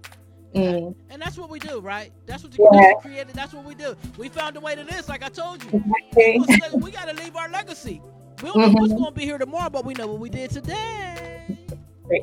Mm, 0.54 0.94
And 1.08 1.22
that's 1.22 1.38
what 1.38 1.48
we 1.48 1.58
do, 1.58 1.80
right? 1.80 2.12
That's 2.26 2.42
what 2.42 2.56
you 2.56 2.68
Yeah. 2.70 2.92
created. 3.00 3.34
That's 3.34 3.54
what 3.54 3.64
we 3.64 3.74
do. 3.74 3.96
We 4.18 4.28
found 4.28 4.56
a 4.56 4.60
way 4.60 4.74
to 4.74 4.84
this, 4.84 5.08
like 5.08 5.22
I 5.22 5.28
told 5.30 5.64
you. 5.64 5.82
exactly. 6.16 6.80
We 6.80 6.90
got 6.90 7.08
to 7.08 7.14
leave 7.14 7.34
our 7.34 7.48
legacy. 7.48 8.02
We 8.42 8.52
don't 8.52 8.72
know 8.72 8.80
what's 8.80 8.92
going 8.92 9.06
to 9.06 9.12
be 9.12 9.24
here 9.24 9.38
tomorrow, 9.38 9.70
but 9.70 9.84
we 9.84 9.94
know 9.94 10.06
what 10.06 10.18
we 10.18 10.28
did 10.28 10.50
today. 10.50 11.58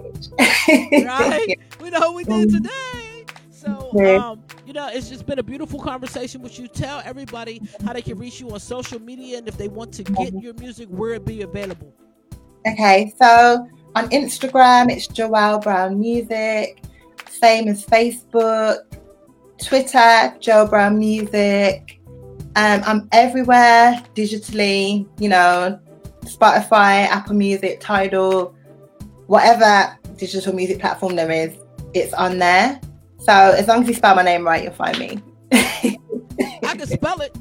Right? 0.68 1.60
we 1.82 1.90
know 1.90 2.00
what 2.12 2.16
we 2.16 2.24
did 2.24 2.50
today. 2.50 3.26
So, 3.50 4.20
um, 4.20 4.44
you 4.66 4.74
know, 4.74 4.90
it's 4.92 5.10
just 5.10 5.26
been 5.26 5.40
a 5.40 5.44
beautiful 5.44 5.80
conversation 5.80 6.42
with 6.42 6.60
you. 6.60 6.68
Tell 6.68 7.02
everybody 7.06 7.62
how 7.86 7.94
they 7.94 8.02
can 8.02 8.18
reach 8.18 8.40
you 8.40 8.52
on 8.52 8.60
social 8.60 9.00
media 9.00 9.38
and 9.38 9.48
if 9.48 9.58
they 9.58 9.68
want 9.68 9.94
to 9.96 10.04
get 10.04 10.34
your 10.34 10.54
music, 10.56 10.88
where 10.90 11.14
it 11.14 11.26
be 11.26 11.42
available. 11.42 11.94
Okay, 12.68 13.14
so 13.18 13.68
on 13.96 14.10
Instagram, 14.10 14.90
it's 14.90 15.08
Joelle 15.08 15.62
Brown 15.62 16.00
Music. 16.00 16.82
Same 17.30 17.68
as 17.68 17.86
Facebook, 17.86 18.80
Twitter, 19.62 20.36
Joe 20.40 20.68
Brown 20.68 20.98
Music. 20.98 22.00
Um, 22.56 22.82
I'm 22.86 23.10
everywhere 23.12 24.02
digitally, 24.16 25.08
you 25.20 25.30
know, 25.30 25.80
Spotify, 26.26 27.08
Apple 27.08 27.36
Music, 27.36 27.80
Tidal, 27.80 28.56
whatever 29.28 29.98
digital 30.18 30.54
music 30.54 30.80
platform 30.80 31.16
there 31.16 31.32
is, 31.32 31.56
it's 31.94 32.14
on 32.14 32.40
there. 32.40 32.80
So 33.20 33.34
as 33.34 33.68
long 33.68 33.84
as 33.84 33.88
you 33.88 33.94
spell 33.94 34.16
my 34.16 34.24
name 34.24 34.46
right, 34.46 34.64
you'll 34.64 34.74
find 34.74 34.98
me. 35.00 35.22
I 35.52 36.76
can 36.76 36.88
spell 36.88 37.22
it. 37.22 37.36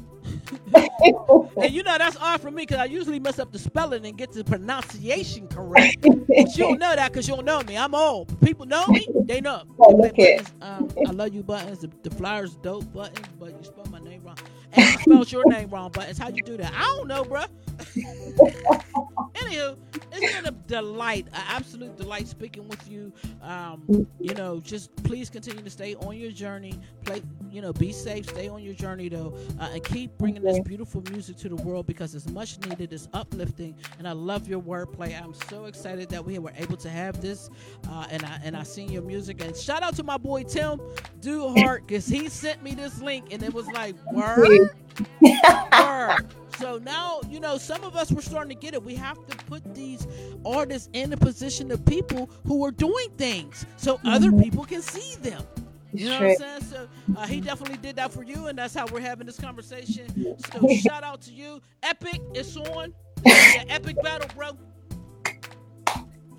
and 1.61 1.71
you 1.73 1.83
know, 1.83 1.97
that's 1.97 2.15
hard 2.15 2.41
for 2.41 2.51
me 2.51 2.63
because 2.63 2.77
I 2.77 2.85
usually 2.85 3.19
mess 3.19 3.37
up 3.39 3.51
the 3.51 3.59
spelling 3.59 4.05
and 4.05 4.17
get 4.17 4.31
the 4.31 4.43
pronunciation 4.43 5.47
correct. 5.47 5.97
But 6.01 6.55
you 6.55 6.63
don't 6.63 6.79
know 6.79 6.95
that 6.95 7.11
because 7.11 7.27
you 7.27 7.35
don't 7.35 7.45
know 7.45 7.61
me. 7.63 7.77
I'm 7.77 7.93
old. 7.93 8.39
People 8.41 8.65
know 8.65 8.87
me. 8.87 9.07
They 9.25 9.41
know. 9.41 9.63
Oh, 9.79 9.91
look 9.91 10.15
They 10.15 10.37
buttons, 10.37 10.53
um, 10.61 10.89
I 11.05 11.11
love 11.11 11.33
you 11.33 11.43
buttons. 11.43 11.79
The, 11.79 11.91
the 12.03 12.11
flyers 12.11 12.55
dope 12.55 12.91
buttons, 12.93 13.27
but 13.39 13.49
you 13.49 13.63
spell 13.63 13.85
my 13.91 13.99
name 13.99 14.23
wrong. 14.23 14.37
And 14.71 14.85
you 14.85 14.99
spelled 14.99 15.31
your 15.31 15.43
name 15.49 15.69
wrong 15.69 15.91
buttons. 15.91 16.17
How'd 16.17 16.37
you 16.37 16.43
do 16.43 16.55
that? 16.57 16.73
I 16.73 16.83
don't 16.83 17.07
know, 17.07 17.23
bruh. 17.23 17.47
Anywho, 19.35 19.77
it's 20.11 20.33
been 20.33 20.45
a 20.45 20.51
delight, 20.51 21.27
an 21.33 21.43
absolute 21.47 21.95
delight 21.97 22.27
speaking 22.27 22.67
with 22.67 22.87
you. 22.89 23.11
Um, 23.41 24.07
you 24.19 24.33
know, 24.35 24.59
just 24.59 24.95
please 25.03 25.29
continue 25.29 25.63
to 25.63 25.69
stay 25.69 25.95
on 25.95 26.17
your 26.17 26.31
journey. 26.31 26.79
Play, 27.05 27.23
you 27.51 27.61
know, 27.61 27.73
be 27.73 27.91
safe. 27.91 28.29
Stay 28.29 28.47
on 28.49 28.63
your 28.63 28.73
journey 28.73 29.09
though, 29.09 29.35
uh, 29.59 29.69
and 29.73 29.83
keep 29.83 30.17
bringing 30.17 30.43
this 30.43 30.59
beautiful 30.59 31.03
music 31.11 31.37
to 31.37 31.49
the 31.49 31.55
world 31.57 31.87
because 31.87 32.15
it's 32.15 32.29
much 32.29 32.59
needed. 32.67 32.93
It's 32.93 33.09
uplifting, 33.13 33.75
and 33.97 34.07
I 34.07 34.13
love 34.13 34.47
your 34.47 34.61
wordplay. 34.61 35.21
I'm 35.21 35.33
so 35.33 35.65
excited 35.65 36.09
that 36.09 36.23
we 36.25 36.39
were 36.39 36.53
able 36.57 36.77
to 36.77 36.89
have 36.89 37.21
this, 37.21 37.49
uh, 37.89 38.07
and 38.11 38.25
I 38.25 38.39
and 38.43 38.55
I 38.57 38.63
seen 38.63 38.91
your 38.91 39.03
music. 39.03 39.43
And 39.43 39.55
shout 39.55 39.83
out 39.83 39.95
to 39.97 40.03
my 40.03 40.17
boy 40.17 40.43
Tim 40.43 40.81
Duhart 41.21 41.87
because 41.87 42.07
he 42.07 42.29
sent 42.29 42.63
me 42.63 42.75
this 42.75 43.01
link, 43.01 43.33
and 43.33 43.43
it 43.43 43.53
was 43.53 43.67
like 43.71 43.95
word. 44.11 44.69
Word. 45.79 46.35
So 46.59 46.77
now, 46.77 47.21
you 47.29 47.39
know, 47.39 47.57
some 47.57 47.83
of 47.83 47.95
us 47.95 48.11
were 48.11 48.21
starting 48.21 48.49
to 48.49 48.61
get 48.61 48.73
it. 48.73 48.83
We 48.83 48.95
have 48.95 49.25
to 49.27 49.37
put 49.45 49.73
these 49.73 50.07
artists 50.45 50.89
in 50.93 51.09
the 51.09 51.17
position 51.17 51.71
of 51.71 51.83
people 51.85 52.29
who 52.45 52.63
are 52.65 52.71
doing 52.71 53.09
things 53.17 53.65
so 53.77 53.99
other 54.05 54.31
people 54.31 54.63
can 54.65 54.81
see 54.81 55.15
them. 55.21 55.43
You 55.93 56.09
know 56.09 56.19
what 56.19 56.23
I'm 56.23 56.37
saying? 56.37 56.61
So 56.63 56.87
uh, 57.17 57.27
he 57.27 57.39
definitely 57.39 57.77
did 57.77 57.95
that 57.97 58.11
for 58.11 58.23
you, 58.23 58.47
and 58.47 58.57
that's 58.57 58.73
how 58.73 58.87
we're 58.87 58.99
having 59.01 59.27
this 59.27 59.39
conversation. 59.39 60.37
So 60.51 60.67
shout 60.75 61.03
out 61.03 61.21
to 61.23 61.31
you. 61.31 61.61
Epic, 61.83 62.21
it's 62.33 62.55
on. 62.57 62.93
Yeah, 63.25 63.63
epic 63.69 63.95
battle, 64.03 64.27
bro. 64.35 64.49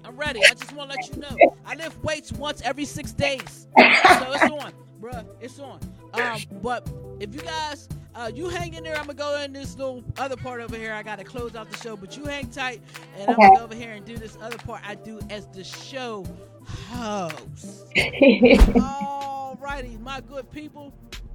I'm 0.04 0.16
ready. 0.18 0.40
I 0.44 0.52
just 0.52 0.72
want 0.74 0.90
to 0.90 0.96
let 0.96 1.14
you 1.14 1.22
know. 1.22 1.56
I 1.64 1.74
lift 1.76 2.02
weights 2.04 2.30
once 2.30 2.60
every 2.60 2.84
six 2.84 3.12
days. 3.12 3.68
So 3.78 4.32
it's 4.32 4.42
on, 4.42 4.72
bruh. 5.00 5.24
It's 5.40 5.58
on. 5.58 5.80
Um, 6.12 6.38
but 6.62 6.86
if 7.20 7.34
you 7.34 7.40
guys, 7.40 7.88
uh, 8.14 8.30
you 8.32 8.48
hang 8.48 8.74
in 8.74 8.84
there, 8.84 8.96
I'm 8.96 9.06
gonna 9.06 9.14
go 9.14 9.40
in 9.40 9.52
this 9.52 9.76
little 9.76 10.04
other 10.18 10.36
part 10.36 10.60
over 10.60 10.76
here. 10.76 10.92
I 10.92 11.02
gotta 11.02 11.24
close 11.24 11.56
out 11.56 11.70
the 11.70 11.78
show, 11.78 11.96
but 11.96 12.16
you 12.16 12.24
hang 12.24 12.48
tight, 12.48 12.80
and 13.18 13.30
I'm 13.30 13.36
gonna 13.36 13.56
go 13.56 13.64
over 13.64 13.74
here 13.74 13.92
and 13.92 14.04
do 14.04 14.16
this 14.16 14.38
other 14.40 14.58
part 14.58 14.82
I 14.86 14.94
do 14.94 15.18
as 15.30 15.46
the 15.48 15.64
show 15.64 16.24
host. 16.64 17.92
Alrighty, 17.96 20.00
my 20.00 20.20
good 20.20 20.50
people, 20.50 20.92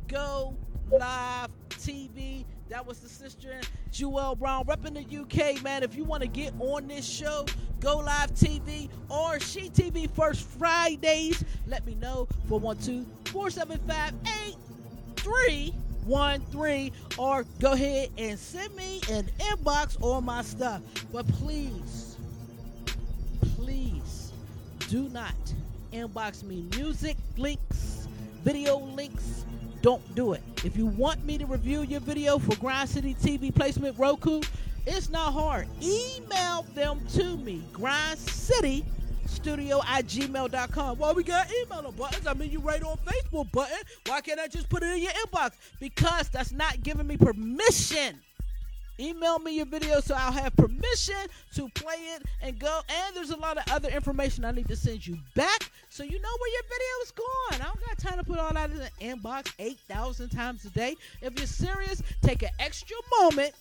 go 0.08 0.56
live 0.92 1.50
TV. 1.70 2.46
That 2.70 2.86
was 2.86 3.00
the 3.00 3.10
sister 3.10 3.60
Joelle 3.92 4.38
Brown 4.38 4.64
repping 4.66 4.94
the 4.94 5.22
UK, 5.22 5.64
man. 5.64 5.82
If 5.82 5.96
you 5.96 6.04
want 6.04 6.22
to 6.22 6.30
get 6.30 6.54
on 6.60 6.88
this 6.88 7.06
show, 7.06 7.46
go 7.80 7.98
live 7.98 8.34
TV 8.36 8.90
or 9.10 9.40
She 9.40 9.70
TV 9.70 10.10
first 10.10 10.48
Fridays. 10.48 11.44
Let 11.66 11.86
me 11.86 11.96
know 11.96 12.28
412 12.48 13.08
475 13.26 14.14
8313 16.10 16.92
or 17.18 17.46
go 17.60 17.74
ahead 17.74 18.10
and 18.18 18.38
send 18.38 18.76
me 18.76 19.02
an 19.12 19.30
inbox 19.40 20.02
on 20.02 20.26
my 20.26 20.42
stuff. 20.42 20.82
But 21.12 21.28
please, 21.28 22.18
please 23.56 24.32
do 24.88 25.08
not 25.10 25.36
inbox 25.94 26.44
me 26.44 26.66
music 26.76 27.18
links, 27.38 28.08
video 28.44 28.80
links. 28.80 29.46
Don't 29.82 30.04
do 30.16 30.34
it. 30.34 30.42
If 30.66 30.76
you 30.76 30.88
want 30.88 31.24
me 31.24 31.38
to 31.38 31.46
review 31.46 31.84
your 31.84 32.02
video 32.02 32.38
for 32.38 32.56
Grind 32.56 32.90
City 32.90 33.16
TV 33.16 33.54
placement 33.54 33.98
Roku, 33.98 34.42
it's 34.86 35.10
not 35.10 35.32
hard. 35.32 35.68
Email 35.82 36.64
them 36.74 37.00
to 37.14 37.38
me, 37.38 37.64
Grind 37.72 38.18
City 38.18 38.84
Studio 39.30 39.82
at 39.88 40.06
gmail.com. 40.06 40.98
Well, 40.98 41.14
we 41.14 41.24
got 41.24 41.48
email 41.62 41.92
buttons. 41.92 42.28
I 42.28 42.34
mean, 42.34 42.52
you 42.52 42.60
right 42.60 42.84
on 42.84 42.98
Facebook 42.98 43.52
button. 43.52 43.78
Why 44.06 44.22
can't 44.22 44.40
I 44.40 44.48
just 44.48 44.70
put 44.70 44.84
it 44.84 44.88
in 44.88 45.02
your 45.04 45.12
inbox? 45.12 45.52
Because 45.80 46.30
that's 46.30 46.52
not 46.52 46.82
giving 46.84 47.08
me 47.08 47.18
permission. 47.18 48.20
Email 49.00 49.40
me 49.40 49.56
your 49.56 49.66
video 49.66 50.02
so 50.02 50.14
I'll 50.14 50.34
have 50.34 50.54
permission 50.58 51.16
to 51.56 51.70
play 51.70 51.96
it 52.16 52.24
and 52.42 52.60
go. 52.60 52.82
And 52.90 53.16
there's 53.16 53.30
a 53.30 53.38
lot 53.38 53.58
of 53.58 53.64
other 53.72 53.88
information 53.90 54.44
I 54.44 54.52
need 54.52 54.68
to 54.68 54.76
send 54.76 55.08
you 55.08 55.18
back 55.36 55.72
so 55.88 56.04
you 56.04 56.22
know 56.22 56.38
where 56.40 56.52
your 56.52 56.64
video 56.64 56.88
is 57.04 57.12
going. 57.12 57.62
I 57.62 57.66
don't 57.66 57.88
got 57.88 57.98
time 57.98 58.20
to 58.20 58.26
put 58.26 58.40
all 58.40 58.54
that 58.54 58.72
in 58.72 58.78
the 58.78 58.90
inbox 59.00 59.54
8,000 59.58 60.30
times 60.30 60.66
a 60.66 60.70
day. 60.72 60.98
If 61.22 61.38
you're 61.38 61.48
serious, 61.48 62.04
take 62.22 62.44
an 62.44 62.50
extra 62.60 62.98
moment 63.22 63.54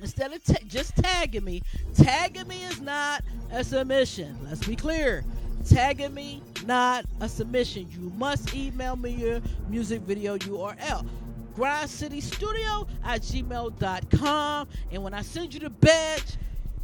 instead 0.00 0.32
of 0.32 0.68
just 0.68 0.96
tagging 0.96 1.44
me. 1.44 1.62
Tagging 1.94 2.48
me 2.48 2.62
is 2.64 2.80
not 2.80 3.22
a 3.52 3.64
submission. 3.64 4.38
Let's 4.44 4.66
be 4.66 4.76
clear. 4.76 5.24
Tagging 5.68 6.12
me, 6.12 6.42
not 6.66 7.06
a 7.20 7.28
submission. 7.28 7.88
You 7.90 8.12
must 8.16 8.54
email 8.54 8.96
me 8.96 9.10
your 9.10 9.40
music 9.68 10.02
video 10.02 10.36
URL 10.38 11.06
grindcitystudio 11.54 12.88
at 13.04 13.22
gmail.com. 13.22 14.68
And 14.90 15.02
when 15.02 15.14
I 15.14 15.22
send 15.22 15.54
you 15.54 15.60
the 15.60 15.70
badge, 15.70 16.36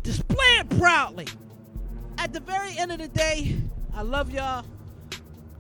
display 0.03 0.47
it 0.59 0.69
proudly. 0.79 1.27
At 2.19 2.33
the 2.33 2.41
very 2.41 2.77
end 2.79 2.93
of 2.93 2.99
the 2.99 3.09
day, 3.09 3.57
I 3.95 4.03
love 4.03 4.31
y'all. 4.31 4.65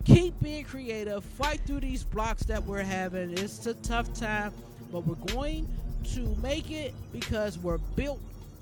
Keep 0.04 0.40
being 0.40 0.64
creative. 0.64 1.24
Fight 1.24 1.60
through 1.66 1.80
these 1.80 2.04
blocks 2.04 2.42
that 2.44 2.64
we're 2.64 2.82
having. 2.82 3.32
It's 3.32 3.66
a 3.66 3.74
tough 3.74 4.12
time, 4.12 4.52
but 4.90 5.06
we're 5.06 5.14
going 5.32 5.68
to 6.14 6.20
make 6.42 6.70
it 6.70 6.94
because 7.12 7.58
we're 7.58 7.78
built 7.96 8.20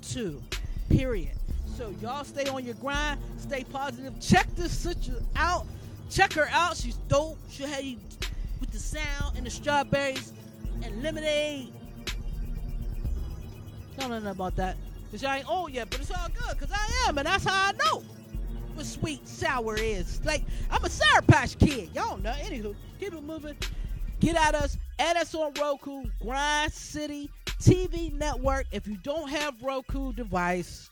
to. 0.09 0.41
Period. 0.89 1.31
So 1.77 1.93
y'all 2.01 2.23
stay 2.23 2.45
on 2.45 2.65
your 2.65 2.75
grind. 2.75 3.19
Stay 3.37 3.63
positive. 3.63 4.19
Check 4.19 4.47
this 4.55 4.71
sister 4.71 5.13
out. 5.35 5.65
Check 6.09 6.33
her 6.33 6.49
out. 6.51 6.75
She's 6.77 6.95
dope. 7.07 7.37
She'll 7.49 7.67
have 7.67 7.83
you 7.83 7.97
with 8.59 8.71
the 8.71 8.79
sound 8.79 9.37
and 9.37 9.45
the 9.45 9.49
strawberries 9.49 10.33
and 10.83 11.01
lemonade. 11.01 11.71
Don't 13.97 14.09
know 14.09 14.15
nothing 14.15 14.29
about 14.29 14.55
that. 14.57 14.77
Cause 15.11 15.23
y'all 15.23 15.33
ain't 15.33 15.49
old 15.49 15.71
yet, 15.71 15.89
but 15.89 15.99
it's 15.99 16.11
all 16.11 16.27
good. 16.27 16.59
Cause 16.59 16.71
I 16.71 17.07
am, 17.07 17.17
and 17.17 17.25
that's 17.25 17.43
how 17.43 17.69
I 17.69 17.71
know 17.73 18.03
what 18.75 18.85
sweet 18.85 19.27
sour 19.27 19.75
is. 19.75 20.23
Like 20.23 20.43
I'm 20.69 20.83
a 20.83 20.89
sour 20.89 21.21
patch 21.23 21.57
kid. 21.57 21.89
Y'all 21.93 22.17
know. 22.17 22.31
Anywho, 22.31 22.75
keep 22.99 23.13
it 23.13 23.23
moving. 23.23 23.55
Get 24.19 24.35
at 24.35 24.55
us. 24.55 24.77
Add 24.99 25.15
us 25.15 25.33
on 25.33 25.53
Roku, 25.53 26.03
Grind 26.21 26.73
City 26.73 27.31
TV 27.61 28.13
Network. 28.13 28.65
If 28.73 28.85
you 28.85 28.97
don't 28.97 29.29
have 29.29 29.63
Roku 29.63 30.11
device, 30.11 30.89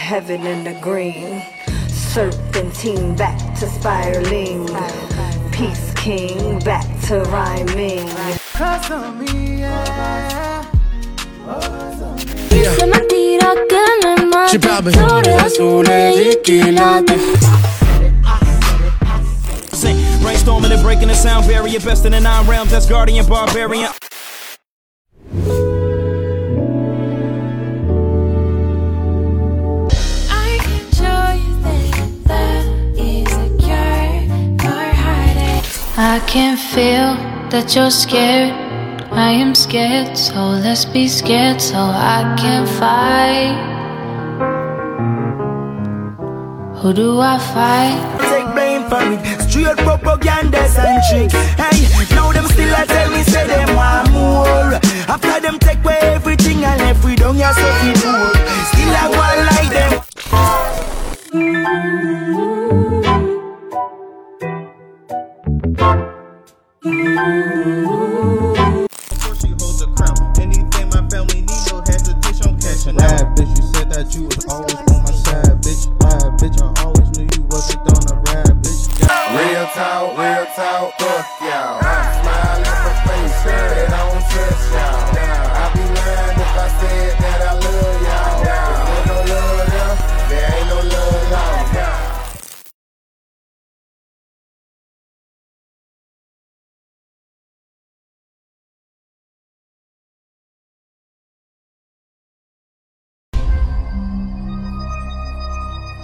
Heaven 0.09 0.43
in 0.47 0.63
the 0.63 0.73
green. 0.81 1.39
Serpentine 1.87 3.15
back 3.15 3.37
to 3.59 3.67
spiraling. 3.67 4.65
Peace 5.51 5.93
king 5.93 6.57
back 6.61 6.87
to 7.07 7.21
rhyming. 7.25 8.07
Se 12.75 12.85
me 12.87 12.99
tira 13.07 13.53
que 13.69 13.85
me 14.01 14.25
mate 14.25 14.49
She 14.49 14.57
probably- 14.57 14.93
Flores 14.93 15.43
azules 15.43 16.15
y 16.17 16.37
quilates 16.43 17.21
Brainstorming 20.23 20.71
and 20.71 20.81
breaking 20.83 21.07
the 21.07 21.15
sound 21.15 21.47
barrier, 21.47 21.79
best 21.79 22.05
in 22.05 22.11
the 22.11 22.19
nine 22.19 22.45
realms. 22.47 22.71
That's 22.71 22.85
guardian 22.87 23.25
barbarian. 23.25 23.98
Can 36.29 36.55
feel 36.55 37.17
that 37.49 37.75
you're 37.75 37.89
scared 37.89 38.53
I 39.11 39.31
am 39.31 39.55
scared, 39.55 40.15
so 40.15 40.39
let's 40.63 40.85
be 40.85 41.07
scared 41.07 41.59
so 41.59 41.77
I 41.77 42.35
can 42.37 42.67
fight 42.67 43.57
Who 46.77 46.93
do 46.93 47.19
I 47.19 47.39
fight? 47.39 47.97
take 48.29 48.53
blame 48.53 48.83
for 48.87 49.01
it. 49.01 49.41
Straight 49.49 49.77
propaganda 49.77 50.59
and 50.59 51.01
trick. 51.09 51.31
Hey, 51.57 51.87
now 52.15 52.31
them 52.31 52.45
still 52.45 52.73
a 52.73 52.85
tell 52.85 53.09
me 53.11 53.23
say 53.23 53.45
them 53.47 53.75
want 53.75 54.11
more. 54.11 54.79
After 55.13 55.39
them 55.41 55.59
take 55.59 55.83
away 55.83 55.99
everything 56.01 56.63
and 56.63 57.03
we 57.03 57.15
down 57.17 57.35
we 57.35 57.41
poor. 57.41 58.31
Still 58.69 58.95
I 58.95 59.05
go 59.11 59.19
like 59.49 59.71
them. 59.73 59.91
Out. 66.85 66.89
bitch, 73.35 73.51
you 73.57 73.65
said 73.73 73.89
that 73.91 74.15
you 74.15 74.23
was 74.23 74.45
always 74.47 74.75
on 74.75 75.03
my 75.03 75.11
side, 75.11 75.59
bitch. 75.59 75.87
Bitch, 76.39 76.55
I 76.61 76.83
always 76.83 77.09
knew 77.17 77.27
you 77.35 77.43
wasn't 77.51 77.79
on 77.81 77.99
the 78.07 78.15
ride, 78.31 78.55
bitch. 78.63 78.87
Real 79.35 79.67
talk, 79.75 80.17
real 80.17 80.45
talk, 80.55 80.95
fuck 80.99 81.27
y'all. 81.43 81.83
Smile 81.83 82.57
in 82.57 82.63
my 82.63 82.95
face, 83.03 83.35
sure 83.43 83.75
it 83.75 83.89
don't 83.91 84.23
touch 84.31 84.71
y'all. 84.71 85.19
I 85.51 85.67
be 85.75 85.83
lying 85.83 86.39
if 86.39 86.55
I 86.55 86.67
said 86.79 87.08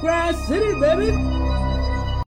Grass 0.05 0.47
City, 0.47 0.79
baby. 0.79 1.44